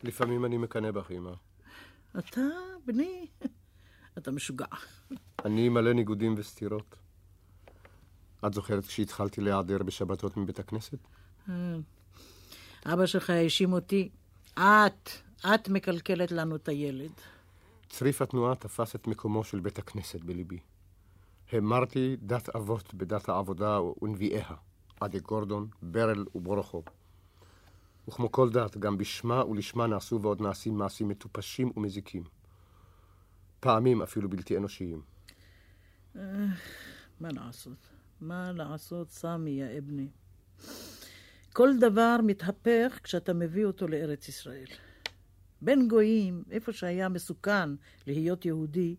[0.02, 1.32] לפעמים אני מקנא בך, אמא.
[2.18, 2.40] אתה,
[2.86, 3.26] בני,
[4.18, 4.66] אתה משוגע.
[5.44, 6.96] אני מלא ניגודים וסתירות.
[8.46, 10.98] את זוכרת כשהתחלתי להיעדר בשבתות מבית הכנסת?
[12.86, 14.08] אבא שלך האשים אותי.
[14.54, 15.10] את,
[15.40, 17.10] את מקלקלת לנו את הילד.
[17.88, 20.58] צריף התנועה תפס את מקומו של בית הכנסת בליבי.
[21.52, 24.54] המרתי דת אבות בדת העבודה ונביאיה,
[25.00, 26.84] עדי גורדון, ברל וברוכוב.
[28.08, 32.24] וכמו כל דת, גם בשמה ולשמה נעשו ועוד נעשים מעשים מטופשים ומזיקים.
[33.60, 35.02] פעמים אפילו בלתי אנושיים.
[36.14, 37.88] מה לעשות?
[38.20, 40.08] מה לעשות, סמי, יא אבני?
[41.52, 44.66] כל דבר מתהפך כשאתה מביא אותו לארץ ישראל.
[45.60, 47.70] בין גויים, איפה שהיה מסוכן
[48.06, 48.96] להיות יהודי,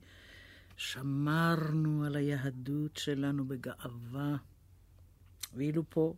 [0.77, 4.35] שמרנו על היהדות שלנו בגאווה.
[5.53, 6.13] ואילו פה,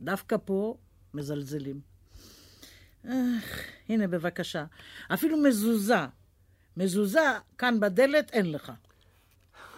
[0.00, 0.76] דווקא פה,
[1.14, 1.80] מזלזלים.
[3.08, 4.64] אך, הנה בבקשה,
[5.14, 6.06] אפילו מזוזה.
[6.76, 7.20] מזוזה
[7.58, 8.72] כאן בדלת אין לך.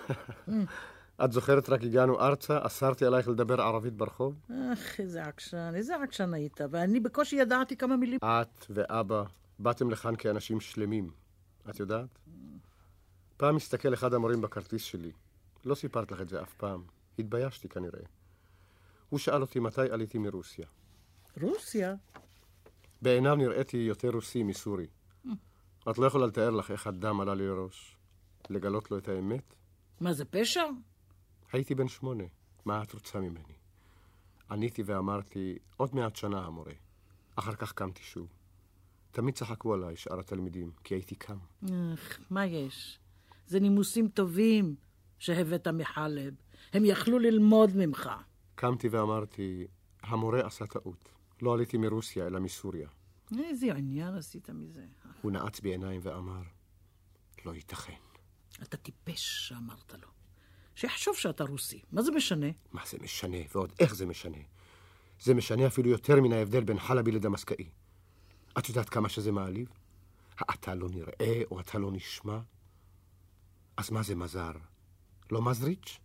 [1.25, 4.35] את זוכרת רק הגענו ארצה, אסרתי עלייך לדבר ערבית ברחוב?
[4.73, 8.19] אך, איזה עקשן, איזה עקשן היית, ואני בקושי ידעתי כמה מילים.
[8.23, 9.23] את ואבא
[9.59, 11.11] באתם לכאן כאנשים שלמים,
[11.71, 12.19] את יודעת?
[13.37, 15.12] פעם הסתכל אחד המורים בכרטיס שלי.
[15.64, 16.83] לא סיפרת לך את זה אף פעם.
[17.19, 18.01] התביישתי כנראה.
[19.09, 20.66] הוא שאל אותי מתי עליתי מרוסיה.
[21.40, 21.95] רוסיה?
[23.03, 24.87] בעיניו נראיתי יותר רוסי מסורי.
[25.91, 27.97] את לא יכולה לתאר לך איך הדם עלה לי לראש.
[28.51, 29.55] לגלות לו את האמת?
[30.01, 30.63] מה זה פשע?
[31.53, 32.25] הייתי בן שמונה.
[32.65, 33.55] מה את רוצה ממני?
[34.51, 36.73] עניתי ואמרתי, עוד מעט שנה המורה.
[37.37, 38.29] אחר כך קמתי שוב.
[39.11, 41.39] תמיד צחקו עליי, שאר התלמידים, כי הייתי קם.
[41.65, 42.99] אך, מה יש?
[43.47, 44.75] זה נימוסים טובים
[45.19, 46.35] שהבאת מחלב.
[46.73, 48.11] הם יכלו ללמוד ממך.
[48.55, 49.67] קמתי ואמרתי,
[50.03, 51.09] המורה עשה טעות.
[51.42, 52.88] לא עליתי מרוסיה, אלא מסוריה.
[53.38, 54.87] איזה עניין עשית מזה?
[55.22, 56.42] הוא נעץ בעיניים ואמר,
[57.44, 57.98] לא ייתכן.
[58.62, 60.09] אתה טיפש, אמרת לו.
[60.74, 61.81] שיחשוב שאתה רוסי.
[61.92, 62.46] מה זה משנה?
[62.72, 64.38] מה זה משנה, ועוד איך זה משנה.
[65.20, 67.68] זה משנה אפילו יותר מן ההבדל בין חלבי לדמסקאי.
[68.59, 69.68] את יודעת כמה שזה מעליב?
[70.50, 72.38] אתה לא נראה או אתה לא נשמע?
[73.76, 74.53] אז מה זה מזר?
[75.33, 75.98] לא מזריץ'?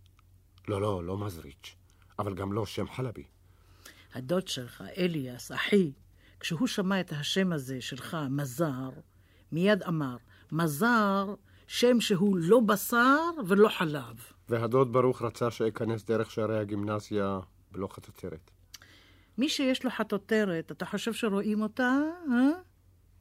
[0.68, 1.76] לא, לא, לא מזריץ',
[2.18, 3.24] אבל גם לא שם חלבי.
[4.16, 5.92] הדוד שלך, אליאס, אחי,
[6.40, 8.90] כשהוא שמע את השם הזה שלך, מזר,
[9.52, 10.16] מיד אמר,
[10.52, 11.34] מזר,
[11.66, 14.16] שם שהוא לא בשר ולא חלב.
[14.48, 17.40] והדוד ברוך רצה שאכנס דרך שערי הגימנסיה
[17.72, 18.50] בלא חטוטרת.
[19.38, 22.00] מי שיש לו חטוטרת, אתה חושב שרואים אותה?
[22.30, 22.48] אה?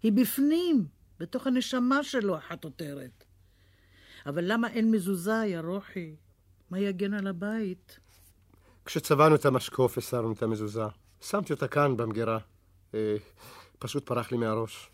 [0.04, 0.88] היא בפנים,
[1.20, 3.24] בתוך הנשמה שלו, החטוטרת.
[4.26, 6.16] אבל למה אין מזוזה, יא רוחי?
[6.70, 8.00] מה יגן על הבית?
[8.86, 10.86] כשצבענו את המשקוף הסרנו את המזוזה.
[11.22, 12.38] שמתי אותה כאן במגירה.
[12.94, 13.16] אה,
[13.80, 14.90] פשוט פרח לי מהראש.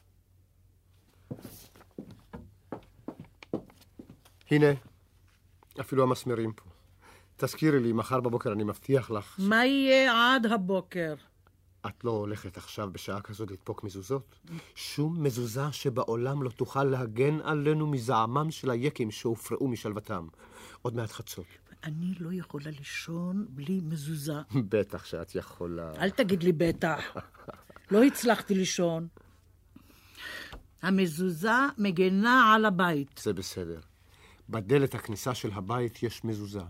[4.51, 4.67] הנה,
[5.79, 6.63] אפילו המסמרים פה.
[7.37, 9.35] תזכירי לי, מחר בבוקר אני מבטיח לך...
[9.39, 11.13] מה יהיה עד הבוקר?
[11.85, 14.39] את לא הולכת עכשיו בשעה כזאת לדפוק מזוזות?
[14.75, 20.27] שום מזוזה שבעולם לא תוכל להגן עלינו מזעמם של היקים שהופרעו משלוותם.
[20.81, 21.45] עוד מעט חצות.
[21.83, 24.41] אני לא יכולה לישון בלי מזוזה.
[24.69, 25.91] בטח שאת יכולה.
[25.97, 27.15] אל תגיד לי בטח.
[27.91, 29.07] לא הצלחתי לישון.
[30.81, 33.21] המזוזה מגנה על הבית.
[33.23, 33.79] זה בסדר.
[34.49, 36.61] בדלת הכניסה של הבית יש מזוזה.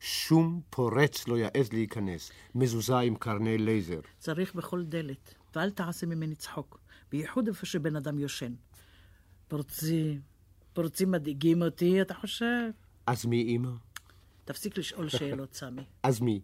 [0.00, 2.30] שום פורץ לא יעז להיכנס.
[2.54, 4.00] מזוזה עם קרני לייזר.
[4.18, 6.80] צריך בכל דלת, ואל תעשה ממני צחוק,
[7.10, 8.52] בייחוד איפה שבן אדם יושן.
[9.48, 10.20] פורצים,
[10.72, 12.70] פורצים מדאיגים אותי, אתה חושב?
[13.06, 13.70] אז מי אימא?
[14.52, 15.82] תפסיק לשאול שאלות, סמי.
[16.02, 16.40] אז מי?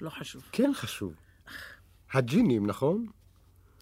[0.00, 0.42] לא חשוב.
[0.52, 1.14] כן חשוב.
[2.12, 3.06] הג'ינים, נכון?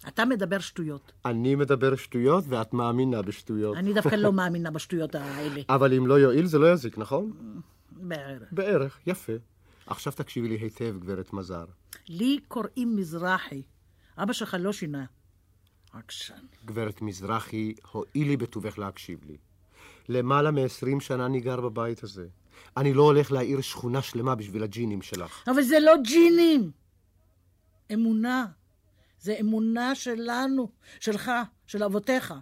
[0.07, 1.11] אתה מדבר שטויות.
[1.25, 3.77] אני מדבר שטויות ואת מאמינה בשטויות.
[3.77, 5.61] אני דווקא לא מאמינה בשטויות האלה.
[5.75, 7.31] אבל אם לא יועיל זה לא יזיק, נכון?
[7.91, 8.47] בערך.
[8.51, 9.33] בערך, יפה.
[9.87, 11.65] עכשיו תקשיבי לי היטב, גברת מזר.
[12.09, 13.61] לי קוראים מזרחי.
[14.17, 15.05] אבא שלך לא שינה.
[15.93, 16.45] עקשן.
[16.65, 19.37] גברת מזרחי, הואילי בטובך להקשיב לי.
[20.09, 22.27] למעלה מ-20 שנה אני גר בבית הזה.
[22.77, 25.43] אני לא הולך להעיר שכונה שלמה בשביל הג'ינים שלך.
[25.47, 26.71] אבל זה לא ג'ינים.
[27.93, 28.45] אמונה.
[29.19, 31.31] זה אמונה שלנו, שלך,
[31.67, 32.33] של אבותיך.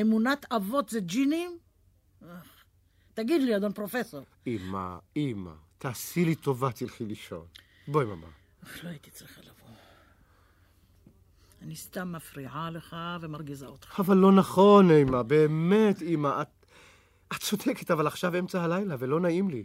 [0.00, 1.58] אמונת אבות זה ג'ינים?
[3.14, 4.20] תגיד לי, אדון פרופסור.
[4.46, 7.46] אמא, אמא, תעשי לי טובה, תלכי לישון.
[7.88, 8.26] בואי, ממא.
[8.82, 9.74] לא הייתי צריכה לבוא.
[11.62, 14.00] אני סתם מפריעה לך ומרגיזה אותך.
[14.00, 16.59] אבל לא נכון, אמא, באמת, אמא, את,
[17.32, 19.64] את צודקת, אבל עכשיו אמצע הלילה ולא נעים לי.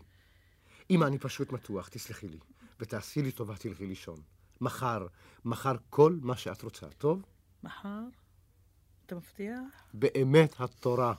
[0.90, 2.40] אמא, אני פשוט מתוח, תסלחי לי,
[2.80, 4.22] ותעשי לי טובה, תלכי לישון.
[4.62, 5.08] מחר,
[5.46, 7.26] מחר כל מה שאת רוצה, טוב?
[7.64, 8.02] מחר?
[9.06, 9.62] אתה מבטיח?
[9.94, 11.14] באמת התורה.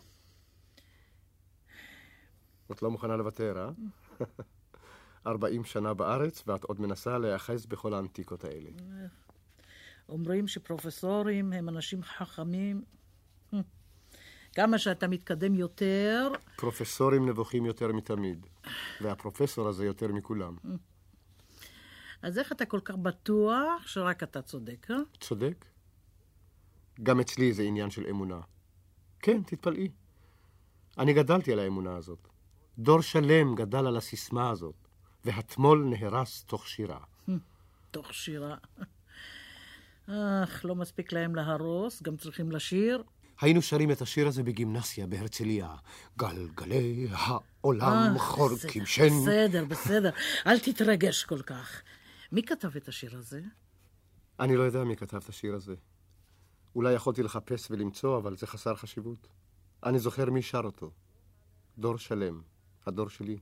[2.71, 3.71] את לא מוכנה לוותר, אה?
[5.27, 8.71] 40 שנה בארץ, ואת עוד מנסה להיאחז בכל האנטיקות האלה.
[10.09, 12.85] אומרים שפרופסורים הם אנשים חכמים.
[14.57, 18.47] כמה שאתה מתקדם יותר, פרופסורים נבוכים יותר מתמיד,
[19.01, 20.57] והפרופסור הזה יותר מכולם.
[22.23, 24.97] אז איך אתה כל כך בטוח שרק אתה צודק, אה?
[25.21, 25.65] צודק?
[27.03, 28.41] גם אצלי זה עניין של אמונה.
[29.21, 29.89] כן, תתפלאי.
[30.99, 32.29] אני גדלתי על האמונה הזאת.
[32.79, 34.89] דור שלם גדל על הסיסמה הזאת,
[35.25, 37.01] והתמול נהרס תוך שירה.
[37.91, 38.57] תוך שירה.
[40.07, 43.03] אך, לא מספיק להם להרוס, גם צריכים לשיר.
[43.41, 45.75] היינו שרים את השיר הזה בגימנסיה בהרצליה.
[46.19, 49.09] גלגלי העולם אה, חורקים שן.
[49.09, 50.11] בסדר, בסדר.
[50.47, 51.83] אל תתרגש כל כך.
[52.33, 53.41] מי כתב את השיר הזה?
[54.41, 55.75] אני לא יודע מי כתב את השיר הזה.
[56.75, 59.29] אולי יכולתי לחפש ולמצוא, אבל זה חסר חשיבות.
[59.85, 60.91] אני זוכר מי שר אותו.
[61.79, 62.41] דור שלם.
[62.87, 63.39] הדור שלי.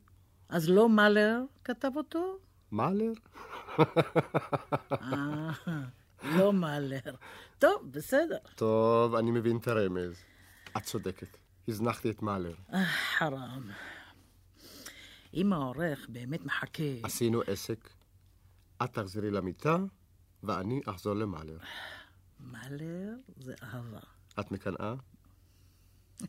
[0.49, 2.39] אז לא מאלר כתב אותו?
[2.73, 3.13] מאלר?
[6.25, 7.15] לא מאלר.
[7.59, 8.39] טוב, בסדר.
[8.55, 10.23] טוב, אני מבין את הרמז.
[10.77, 11.37] את צודקת.
[11.69, 12.55] הזנחתי את מאלר.
[12.73, 12.85] אה,
[13.19, 13.71] חרם.
[15.35, 16.83] אם העורך באמת מחכה...
[17.03, 17.91] עשינו עסק.
[18.85, 19.77] את תחזרי למיטה,
[20.43, 21.59] ואני אחזור למאלר.
[22.41, 24.01] מאלר זה אהבה.
[24.41, 24.95] את מקנאה?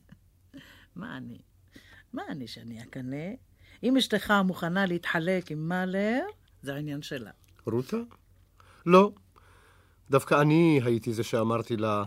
[0.96, 1.42] מה אני?
[2.14, 3.28] מה אני שאני אקנא?
[3.84, 6.22] אם אשתך מוכנה להתחלק עם מאלר,
[6.62, 7.32] זה העניין שלה.
[7.66, 7.98] רותה?
[8.86, 9.12] לא.
[10.10, 12.04] דווקא אני הייתי זה שאמרתי לה,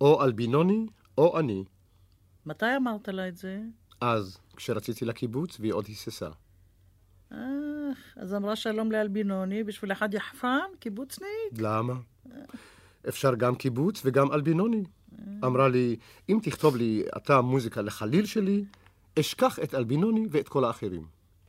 [0.00, 0.86] או אלבינוני
[1.18, 1.64] או אני.
[2.46, 3.60] מתי אמרת לה את זה?
[4.00, 6.28] אז, כשרציתי לקיבוץ, והיא עוד היססה.
[7.32, 7.38] אה,
[8.16, 11.28] אז אמרה שלום לאלבינוני בשביל אחד יחפן, קיבוצניק.
[11.58, 11.94] למה?
[13.08, 14.84] אפשר גם קיבוץ וגם אלבינוני.
[15.44, 15.96] אמרה לי,
[16.28, 18.64] אם תכתוב לי אתה מוזיקה לחליל שלי,
[19.20, 21.06] אשכח את אלבינוני ואת כל האחרים.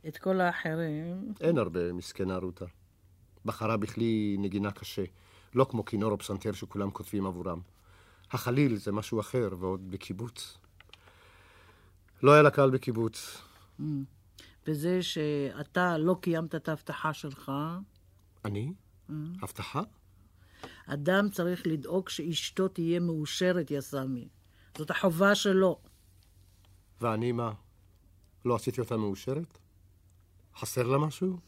[0.08, 1.32] את כל האחרים.
[1.40, 2.64] אין הרבה, מסכנה רותה.
[3.44, 5.02] בחרה בכלי נגינה קשה,
[5.56, 7.60] לא כמו כינור או פסנתר שכולם כותבים עבורם.
[8.30, 10.58] החליל זה משהו אחר, ועוד בקיבוץ.
[12.22, 13.42] לא היה לה קל בקיבוץ.
[14.66, 17.52] וזה שאתה לא קיימת את ההבטחה שלך,
[18.44, 18.72] אני?
[19.42, 19.82] הבטחה?
[20.86, 24.28] אדם צריך לדאוג שאשתו תהיה מאושרת, יסמי.
[24.78, 25.80] זאת החובה שלו.
[27.00, 27.52] ואני מה?
[28.44, 29.58] לא עשיתי אותה מאושרת?
[30.56, 31.38] חסר לה משהו?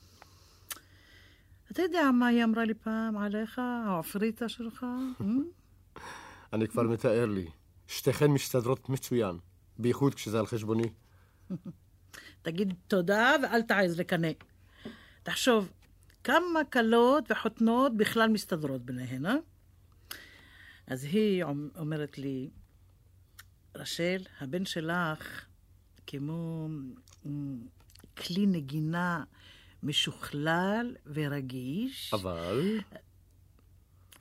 [1.73, 4.87] אתה יודע מה היא אמרה לי פעם עליך, העפריתה שלך?
[5.21, 5.27] אה?
[6.53, 7.47] אני כבר מתאר לי.
[7.87, 9.39] שתיכן מסתדרות מצוין,
[9.79, 10.89] בייחוד כשזה על חשבוני.
[12.43, 14.29] תגיד תודה ואל תעז לקנא.
[15.23, 15.73] תחשוב,
[16.25, 19.35] כמה כלות וחותנות בכלל מסתדרות ביניהן, אה?
[20.87, 22.51] אז היא אומ- אומרת לי,
[23.75, 25.45] רשל, הבן שלך
[26.07, 26.69] כמו
[28.17, 29.25] כלי נגינה
[29.83, 32.81] משוכלל ורגיש, אבל...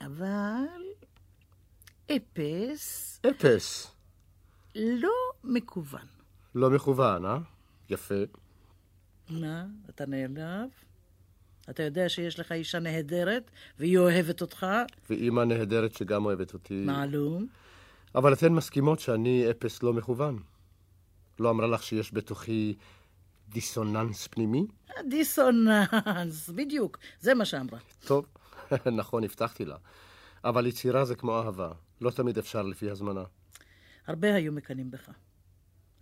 [0.00, 0.64] אבל
[2.06, 3.90] אפס, אפס.
[4.74, 5.12] לא
[5.44, 6.06] מקוון.
[6.54, 7.38] לא מכוון, אה?
[7.90, 8.14] יפה.
[9.30, 10.68] מה, אתה נעלב?
[11.70, 14.66] אתה יודע שיש לך אישה נהדרת והיא אוהבת אותך?
[15.10, 16.84] ואימא נהדרת שגם אוהבת אותי.
[16.86, 17.46] מעלום.
[18.14, 20.38] אבל אתן מסכימות שאני אפס לא מכוון.
[21.38, 22.74] לא אמרה לך שיש בתוכי
[23.48, 24.66] דיסוננס פנימי?
[25.08, 27.78] דיסוננס, בדיוק, זה מה שאמרה.
[28.06, 28.26] טוב,
[28.98, 29.76] נכון, הבטחתי לה.
[30.44, 31.72] אבל יצירה זה כמו אהבה.
[32.00, 33.24] לא תמיד אפשר לפי הזמנה.
[34.06, 35.10] הרבה היו מקנאים בך.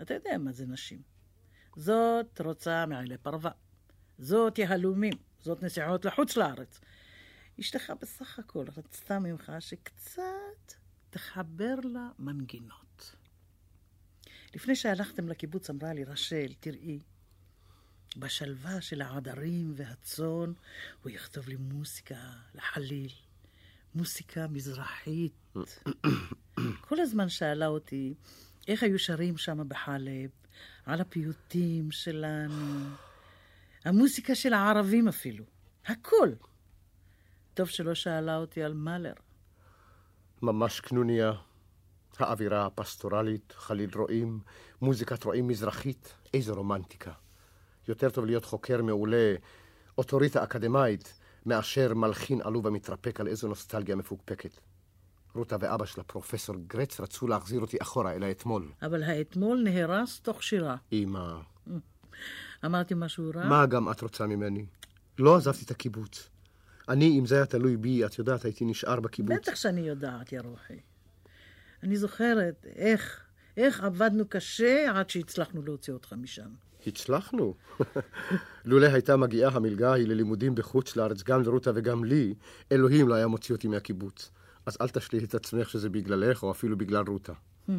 [0.02, 1.02] אתה יודע מה זה נשים.
[1.76, 3.50] זאת רוצה מעלי פרווה.
[4.18, 5.12] זאת יהלומים.
[5.40, 6.80] זאת נסיעות לחוץ לארץ.
[7.60, 10.22] אשתך בסך הכל רצתה ממך שקצת
[11.10, 13.16] תחבר לה מנגינות.
[14.54, 17.00] לפני שהלכתם לקיבוץ אמרה לי, רשל, תראי,
[18.16, 20.52] בשלווה של העדרים והצאן
[21.02, 23.12] הוא יכתוב לי מוסיקה לחליל,
[23.94, 25.56] מוסיקה מזרחית.
[26.88, 28.14] כל הזמן שאלה אותי
[28.68, 30.30] איך היו שרים שם בחלב,
[30.86, 32.88] על הפיוטים שלנו,
[33.84, 35.44] המוסיקה של הערבים אפילו,
[35.86, 36.32] הכל.
[37.54, 39.14] טוב שלא שאלה אותי על מאלר.
[40.42, 41.32] ממש קנוניה.
[42.18, 44.40] האווירה הפסטורלית, חליל רועים,
[44.82, 47.12] מוזיקת רועים מזרחית, איזו רומנטיקה.
[47.88, 49.34] יותר טוב להיות חוקר מעולה,
[49.98, 51.14] אוטוריטה אקדמאית,
[51.46, 54.60] מאשר מלחין עלוב המתרפק על איזו נוסטלגיה מפוקפקת.
[55.34, 58.72] רותה ואבא שלה, פרופסור גרץ, רצו להחזיר אותי אחורה אל האתמול.
[58.82, 60.76] אבל האתמול נהרס תוך שירה.
[60.92, 61.36] אמא,
[62.64, 63.48] אמרתי משהו רע?
[63.48, 64.66] מה גם את רוצה ממני?
[65.18, 66.28] לא עזבתי את הקיבוץ.
[66.88, 69.36] אני, אם זה היה תלוי בי, את יודעת, הייתי נשאר בקיבוץ.
[69.36, 70.80] בטח שאני יודעת, יא רוחי.
[71.82, 73.20] אני זוכרת איך,
[73.56, 76.50] איך עבדנו קשה עד שהצלחנו להוציא אותך משם.
[76.86, 77.54] הצלחנו.
[78.64, 82.34] לולא הייתה מגיעה המלגה ההיא ללימודים בחוץ לארץ, גם לרותה וגם לי,
[82.72, 84.30] אלוהים לא היה מוציא אותי מהקיבוץ.
[84.66, 87.32] אז אל תשלי את עצמך שזה בגללך, או אפילו בגלל רותה.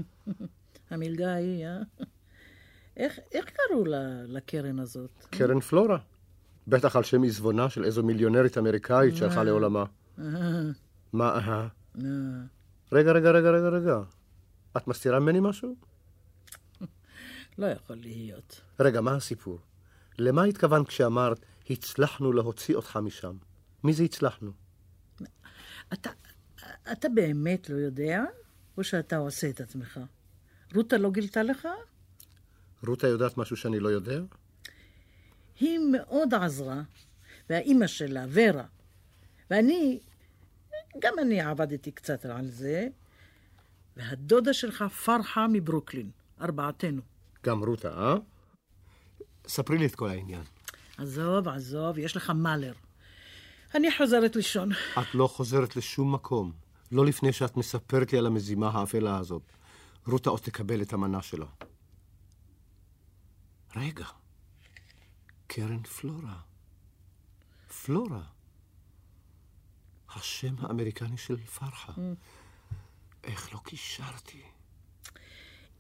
[0.89, 1.78] המלגה ההיא, אה?
[2.97, 5.26] איך, איך קראו לה, לקרן הזאת?
[5.30, 5.97] קרן פלורה.
[6.68, 9.86] בטח על שם עזבונה של איזו מיליונרית אמריקאית שהלכה לעולמה.
[11.14, 11.68] מה, אהה?
[11.97, 12.01] אה,
[12.91, 13.99] רגע, רגע, רגע, רגע, רגע.
[14.78, 15.76] את מסתירה ממני משהו?
[17.58, 18.62] לא יכול להיות.
[18.80, 19.60] רגע, מה הסיפור?
[20.18, 23.38] למה התכוונת כשאמרת, הצלחנו להוציא אותך משם?
[23.84, 24.51] מי זה הצלחנו?
[25.93, 26.10] אתה,
[26.91, 28.24] אתה באמת לא יודע,
[28.78, 29.99] או שאתה עושה את עצמך?
[30.76, 31.68] רותה לא גילתה לך?
[32.88, 34.20] רותה יודעת משהו שאני לא יודע?
[35.60, 36.82] היא מאוד עזרה,
[37.49, 38.66] והאימא שלה, ורה,
[39.49, 39.99] ואני,
[40.99, 42.88] גם אני עבדתי קצת על זה,
[43.97, 47.01] והדודה שלך פרחה מברוקלין, ארבעתנו.
[47.48, 48.16] גם רותה, אה?
[49.48, 50.43] ספרי לי את כל העניין.
[50.98, 52.74] עזוב, עזוב, יש לך מאלר.
[53.76, 54.72] אני חוזרת לישון.
[54.72, 56.52] את לא חוזרת לשום מקום.
[56.91, 59.41] לא לפני שאת מספרת לי על המזימה האפלה הזאת.
[60.08, 61.45] רותה עוד תקבל את המנה שלה.
[63.76, 64.06] רגע,
[65.48, 66.39] קרן פלורה.
[67.86, 68.24] פלורה.
[70.16, 71.93] השם האמריקני של פרחה.
[73.24, 74.57] איך לא קישרתי?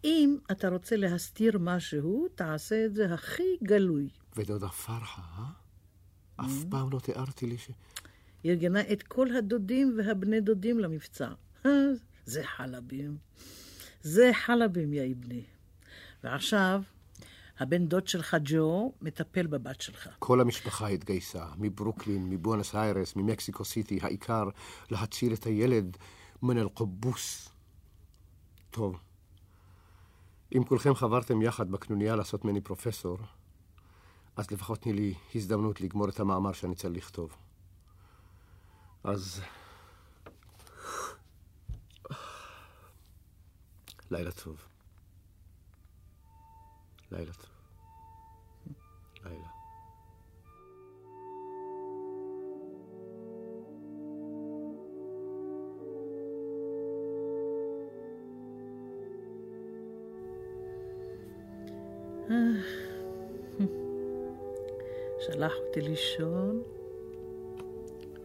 [0.07, 4.09] אם אתה רוצה להסתיר משהו, תעשה את זה הכי גלוי.
[4.35, 6.45] ודודה פרחה, אה?
[6.45, 7.69] אף פעם לא תיארתי לי ש...
[8.43, 11.29] היא ארגנה את כל הדודים והבני דודים למבצע.
[11.65, 11.71] אה,
[12.25, 13.17] זה חלבים.
[14.01, 15.43] זה חלבים, יא אבני.
[16.23, 16.81] ועכשיו,
[17.59, 20.09] הבן דוד שלך, ג'ו, מטפל בבת שלך.
[20.19, 24.49] כל המשפחה התגייסה, מברוקלין, מבואנוס איירס, ממקסיקו סיטי, העיקר
[24.91, 25.97] להציל את הילד
[26.41, 27.49] מן אל-קובוס.
[28.71, 28.99] טוב,
[30.55, 33.17] אם כולכם חברתם יחד בקנוניה לעשות ממני פרופסור,
[34.35, 37.35] אז לפחות תני לי הזדמנות לגמור את המאמר שאני צריך לכתוב.
[39.03, 39.41] אז...
[44.11, 44.67] לילה טוב.
[47.11, 47.56] לילה טוב.
[65.25, 66.61] שלח אותי לישון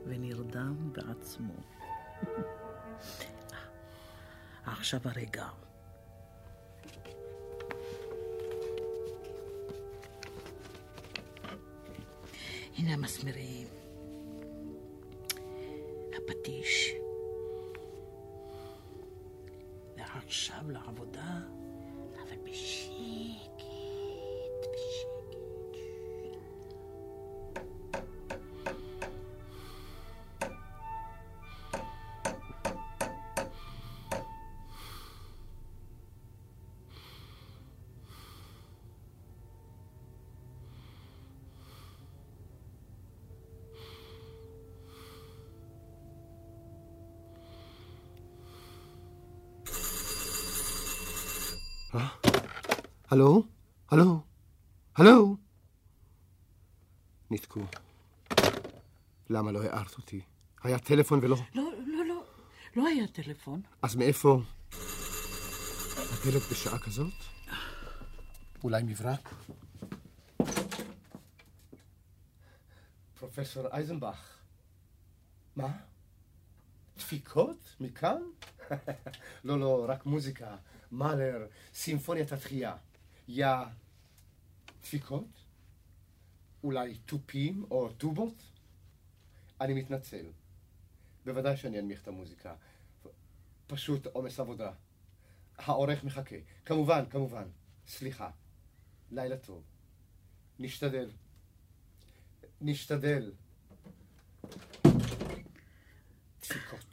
[0.05, 1.55] ונרדם בעצמו.
[4.67, 5.47] עכשיו הרגע.
[12.79, 13.69] הנה המסמרים,
[16.17, 16.93] הפטיש.
[19.97, 21.41] ועכשיו לעבודה,
[53.13, 53.43] הלו?
[53.91, 54.21] הלו?
[54.97, 55.37] הלו?
[57.31, 57.61] ניתקו.
[59.31, 60.21] למה לא הערת אותי?
[60.63, 61.37] היה טלפון ולא...
[61.55, 62.25] לא, לא, לא,
[62.77, 63.63] לא היה טלפון.
[63.83, 64.41] אז מאיפה?
[65.97, 67.13] הדלת בשעה כזאת?
[68.65, 69.35] אולי מברק?
[73.19, 74.37] פרופסור אייזנבך.
[75.57, 75.73] מה?
[76.97, 77.77] דפיקות?
[77.81, 78.23] מכאן?
[79.45, 80.57] לא, לא, רק מוזיקה.
[80.93, 82.77] מאלר, סימפוניית התחייה.
[83.29, 83.47] יא
[84.83, 85.45] דפיקות?
[86.65, 88.43] אולי תופים או טובות?
[89.61, 90.27] אני מתנצל.
[91.25, 92.55] בוודאי שאני אנמיך את המוזיקה.
[93.67, 94.73] פשוט עומס עבודה.
[95.59, 96.37] העורך מחכה.
[96.65, 97.45] כמובן, כמובן.
[97.87, 98.31] סליחה.
[99.11, 99.63] לילה טוב.
[100.59, 101.11] נשתדל.
[102.61, 103.33] נשתדל.
[106.41, 106.85] דפיקות.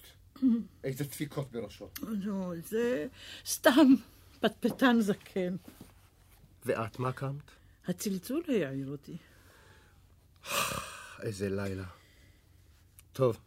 [0.84, 1.90] איזה דפיקות בראשו.
[2.02, 3.08] לא, זה
[3.46, 3.94] סתם
[4.40, 5.56] פטפטן זקן.
[6.66, 7.52] ואת מה קמת?
[7.88, 9.18] הצלצול העיר אותי.
[11.22, 11.86] איזה לילה.
[13.14, 13.40] טוב,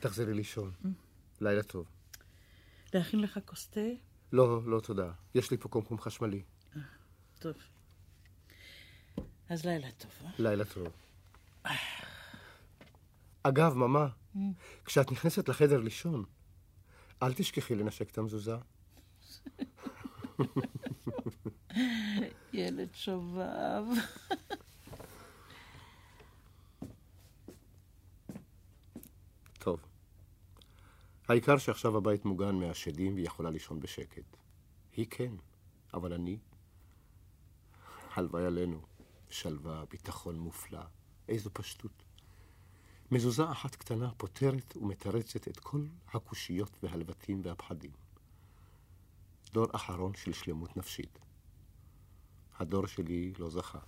[0.00, 0.72] תחזרי לישון.
[1.40, 1.86] לילה טוב.
[2.94, 3.80] להכין לך כוס תה?
[4.32, 5.12] לא, לא תודה.
[5.34, 6.42] יש לי פה קומקום חשמלי.
[7.38, 7.54] טוב.
[9.48, 10.30] אז לילה טוב, אה?
[10.38, 10.88] לילה טוב.
[13.42, 14.08] אגב, ממה,
[14.84, 16.24] כשאת נכנסת לחדר לישון,
[17.22, 18.56] אל תשכחי לנשק את המזוזה.
[22.52, 23.84] ילד שובב.
[29.58, 29.80] טוב.
[31.28, 34.36] העיקר שעכשיו הבית מוגן מהשדים והיא יכולה לישון בשקט.
[34.96, 35.32] היא כן,
[35.94, 36.38] אבל אני...
[38.14, 38.80] הלוואי עלינו.
[39.30, 40.82] שלווה, ביטחון מופלא.
[41.28, 42.02] איזו פשטות.
[43.10, 47.90] מזוזה אחת קטנה פותרת ומתרצת את כל הקושיות והלבטים והפחדים.
[49.52, 51.18] דור אחרון של שלמות נפשית.
[52.60, 53.78] הדור שלי לא זכה.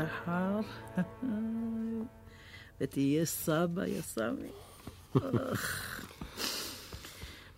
[0.00, 0.60] השחר,
[2.80, 4.50] ותהיה סבא, יא סמי.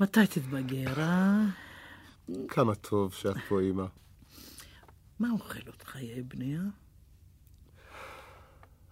[0.00, 1.44] מתי תתבגר, אה?
[2.48, 3.84] כמה טוב שאת פה, אמא.
[5.18, 6.62] מה אוכל אותך, יא בני, אה?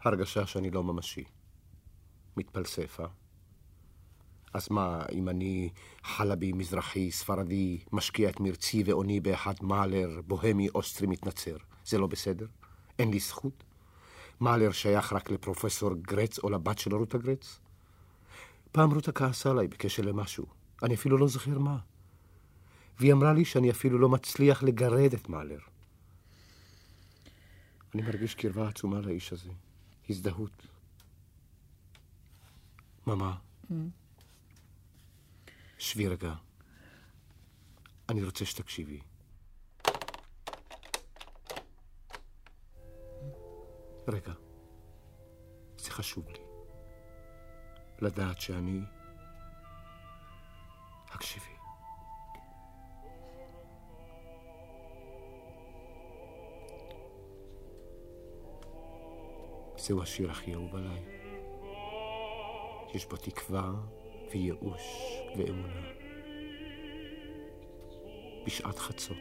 [0.03, 1.24] הרגשה שאני לא ממשי.
[2.36, 3.07] מתפלסף, אה?
[4.55, 5.70] אז מה, אם אני
[6.05, 12.46] חלבי, מזרחי, ספרדי, משקיע את מרצי ואוני באחד מאלר, בוהמי, אוסטרי, מתנצר, זה לא בסדר?
[12.99, 13.64] אין לי זכות?
[14.40, 17.61] מאלר שייך רק לפרופסור גרץ או לבת של רותה גרץ?
[18.72, 20.46] פעם רותה כעסה עליי בקשר למשהו,
[20.82, 21.78] אני אפילו לא זוכר מה.
[22.99, 25.59] והיא אמרה לי שאני אפילו לא מצליח לגרד את מאלר.
[27.94, 29.51] אני מרגיש קרבה עצומה לאיש הזה.
[30.11, 30.66] הזדהות.
[33.07, 33.36] ממה?
[35.78, 36.34] שבי רגע.
[38.09, 39.01] אני רוצה שתקשיבי.
[44.09, 44.33] רגע.
[45.79, 46.39] זה חשוב לי.
[48.01, 48.81] לדעת שאני...
[51.09, 51.47] הקשיבי.
[59.77, 61.05] זהו השיר הכי אהוב עליי.
[62.95, 63.73] יש בו תקווה
[64.31, 64.83] וייאוש
[65.37, 65.81] ואמונה.
[68.47, 69.17] בשעת חצות,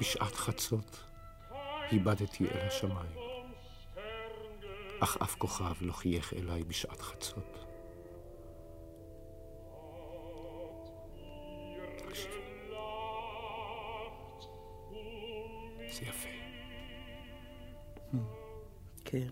[0.00, 1.13] בשעת חצות,
[1.92, 3.12] איבדתי אל השמיים,
[5.00, 7.64] אך אף כוכב לא חייך אליי בשעת חצות.
[15.94, 16.28] זה יפה.
[19.04, 19.28] כן.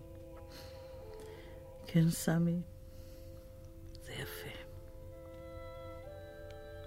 [1.87, 2.61] כן, סמי.
[4.01, 4.49] זה יפה.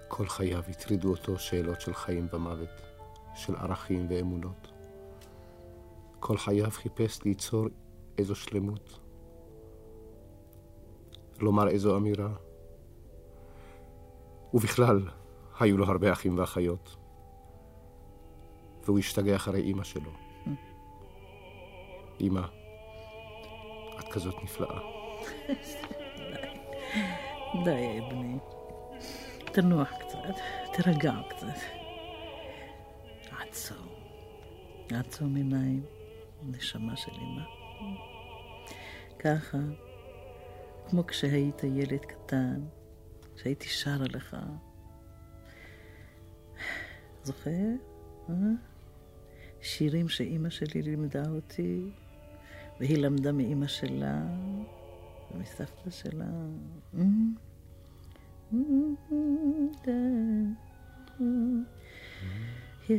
[0.07, 2.81] כל חייו הטרידו אותו שאלות של חיים ומוות,
[3.35, 4.66] של ערכים ואמונות.
[6.19, 7.67] כל חייו חיפש ליצור
[8.17, 8.99] איזו שלמות,
[11.39, 12.33] לומר איזו אמירה.
[14.53, 14.99] ובכלל,
[15.59, 16.95] היו לו הרבה אחים ואחיות,
[18.83, 20.11] והוא השתגע אחרי אימא שלו.
[22.19, 22.41] אימא,
[23.99, 24.79] את כזאת נפלאה.
[27.65, 28.37] די, בני.
[29.45, 30.41] תנוח קצת,
[30.73, 31.59] תירגע קצת.
[33.39, 33.87] עצום.
[34.91, 35.83] עצום עיניים,
[36.43, 37.43] נשמה של אמא.
[39.19, 39.57] ככה,
[40.89, 42.61] כמו כשהיית ילד קטן,
[43.35, 44.37] שהייתי שרה לך.
[47.23, 47.49] זוכר?
[48.29, 48.35] אה?
[49.61, 51.89] שירים שאימא שלי לימדה אותי,
[52.79, 54.21] והיא למדה מאימא שלה,
[55.31, 56.25] ומסבתא שלה.
[56.97, 57.03] אה?
[62.89, 62.95] יא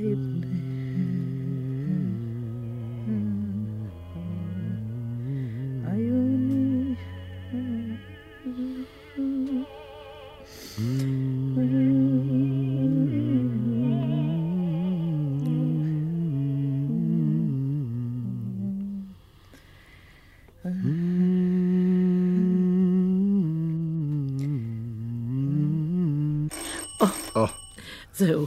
[28.19, 28.47] זהו.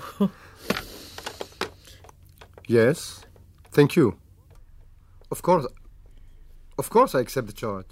[2.68, 3.26] yes.
[3.74, 4.12] Thank you.
[5.32, 5.66] Of course.
[6.78, 7.92] Of course I accept the charge.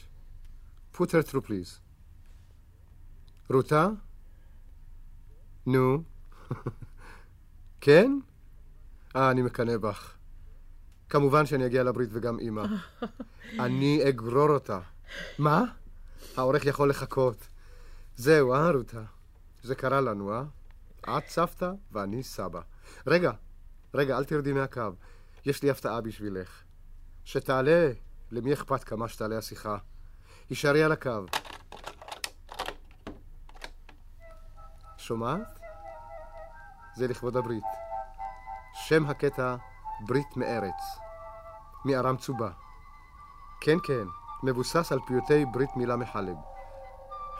[0.98, 1.80] Put her through, please.
[3.50, 3.88] רותה?
[5.66, 6.04] נו.
[7.82, 8.20] כן?
[9.16, 10.14] אה, אני מקנא בך.
[11.10, 12.64] כמובן שאני אגיע לברית וגם אימא.
[13.66, 14.80] אני אגרור אותה.
[15.38, 15.64] מה?
[16.38, 17.48] העורך יכול לחכות.
[18.16, 19.04] זהו, אה, רותה?
[19.64, 20.44] זה קרה לנו, אה?
[21.04, 22.62] את סבתא ואני סבא.
[23.08, 23.32] רגע,
[23.94, 24.90] רגע, אל תרדי מהקו.
[25.46, 26.64] יש לי הפתעה בשבילך.
[27.26, 27.92] שתעלה,
[28.32, 29.78] למי אכפת כמה שתעלה השיחה?
[30.50, 31.26] הישארי על הקו.
[34.98, 35.60] שומעת?
[36.96, 37.64] זה לכבוד הברית.
[38.74, 39.56] שם הקטע
[40.08, 41.00] ברית מארץ,
[41.86, 42.50] מארם צובה.
[43.62, 44.08] כן, כן,
[44.44, 46.36] מבוסס על פיוטי ברית מילה מחלב.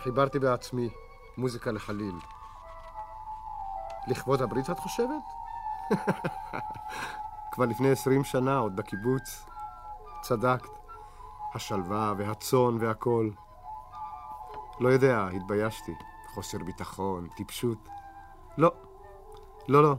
[0.04, 0.90] חיברתי בעצמי
[1.38, 2.16] מוזיקה לחליל.
[4.10, 5.24] לכבוד הברית את חושבת?
[7.52, 9.46] כבר לפני עשרים שנה, עוד בקיבוץ.
[10.22, 10.70] צדקת.
[11.56, 13.32] השלווה והצאן והכול.
[14.80, 15.94] לא יודע, התביישתי.
[16.34, 17.88] חוסר ביטחון, טיפשות.
[18.58, 18.72] לא,
[19.68, 19.96] לא, לא.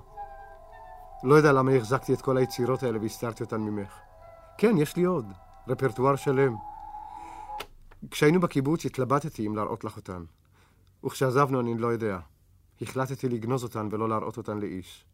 [1.22, 3.98] לא יודע למה החזקתי את כל היצירות האלה והסתרתי אותן ממך.
[4.58, 5.26] כן, יש לי עוד.
[5.68, 6.56] רפרטואר שלם.
[8.10, 10.24] כשהיינו בקיבוץ התלבטתי אם להראות לך אותן.
[11.04, 12.18] וכשעזבנו אני לא יודע.
[12.82, 15.04] החלטתי לגנוז אותן ולא להראות אותן לאיש.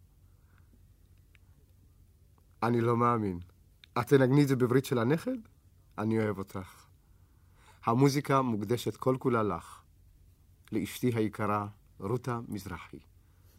[2.62, 3.40] אני לא מאמין.
[4.00, 5.38] את תנגני את זה בברית של הנכד?
[5.98, 6.86] אני אוהב אותך.
[7.84, 9.82] המוזיקה מוקדשת כל כולה לך,
[10.72, 11.66] לאשתי היקרה,
[11.98, 12.98] רותה מזרחי.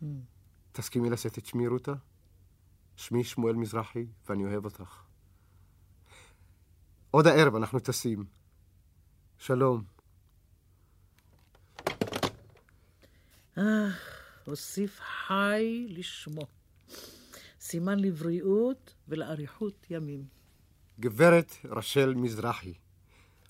[0.02, 0.06] Mm.
[0.72, 1.94] תסכימי לשאת את שמי, רותה?
[2.96, 5.04] שמי שמואל מזרחי, ואני אוהב אותך.
[7.12, 8.26] עוד הערב אנחנו טסים.
[9.38, 9.97] שלום.
[13.58, 13.90] אה,
[14.46, 16.42] הוסיף חי לשמו.
[17.60, 20.24] סימן לבריאות ולאריכות ימים.
[21.00, 22.74] גברת רשל מזרחי,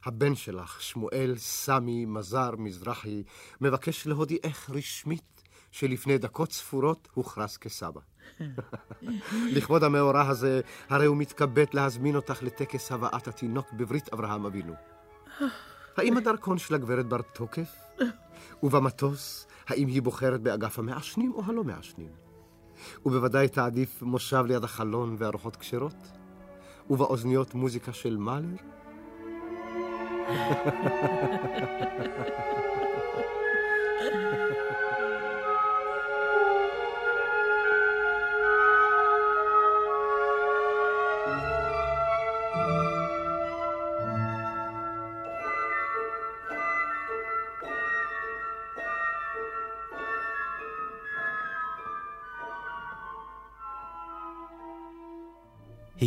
[0.05, 3.23] הבן שלך, שמואל סמי מזר מזרחי,
[3.61, 8.01] מבקש להודיעך רשמית שלפני דקות ספורות הוכרז כסבא.
[9.55, 14.73] לכבוד המאורע הזה, הרי הוא מתכבד להזמין אותך לטקס הבאת התינוק בברית אברהם אבינו.
[15.97, 17.69] האם הדרכון של הגברת בר תוקף?
[18.63, 22.11] ובמטוס, האם היא בוחרת באגף המעשנים או הלא מעשנים?
[23.05, 26.11] ובוודאי תעדיף מושב ליד החלון וארוחות כשרות?
[26.89, 28.55] ובאוזניות מוזיקה של מאלר?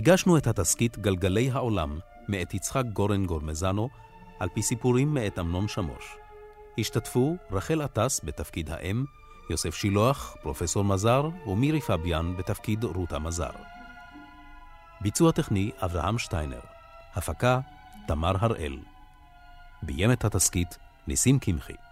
[0.01, 1.98] הגשנו את התסכית גלגלי העולם
[2.28, 3.88] מאת יצחק גורן גורמזנו,
[4.38, 6.16] על פי סיפורים מאת אמנון שמוש.
[6.78, 9.05] השתתפו רחל עטס בתפקיד האם,
[9.51, 13.51] יוסף שילוח, פרופסור מזר ומירי פביאן בתפקיד רותה מזר.
[15.01, 16.61] ביצוע טכני אברהם שטיינר.
[17.14, 17.61] הפקה
[18.07, 18.78] תמר הראל.
[19.82, 21.89] ביים את התסכית ניסים קמחי.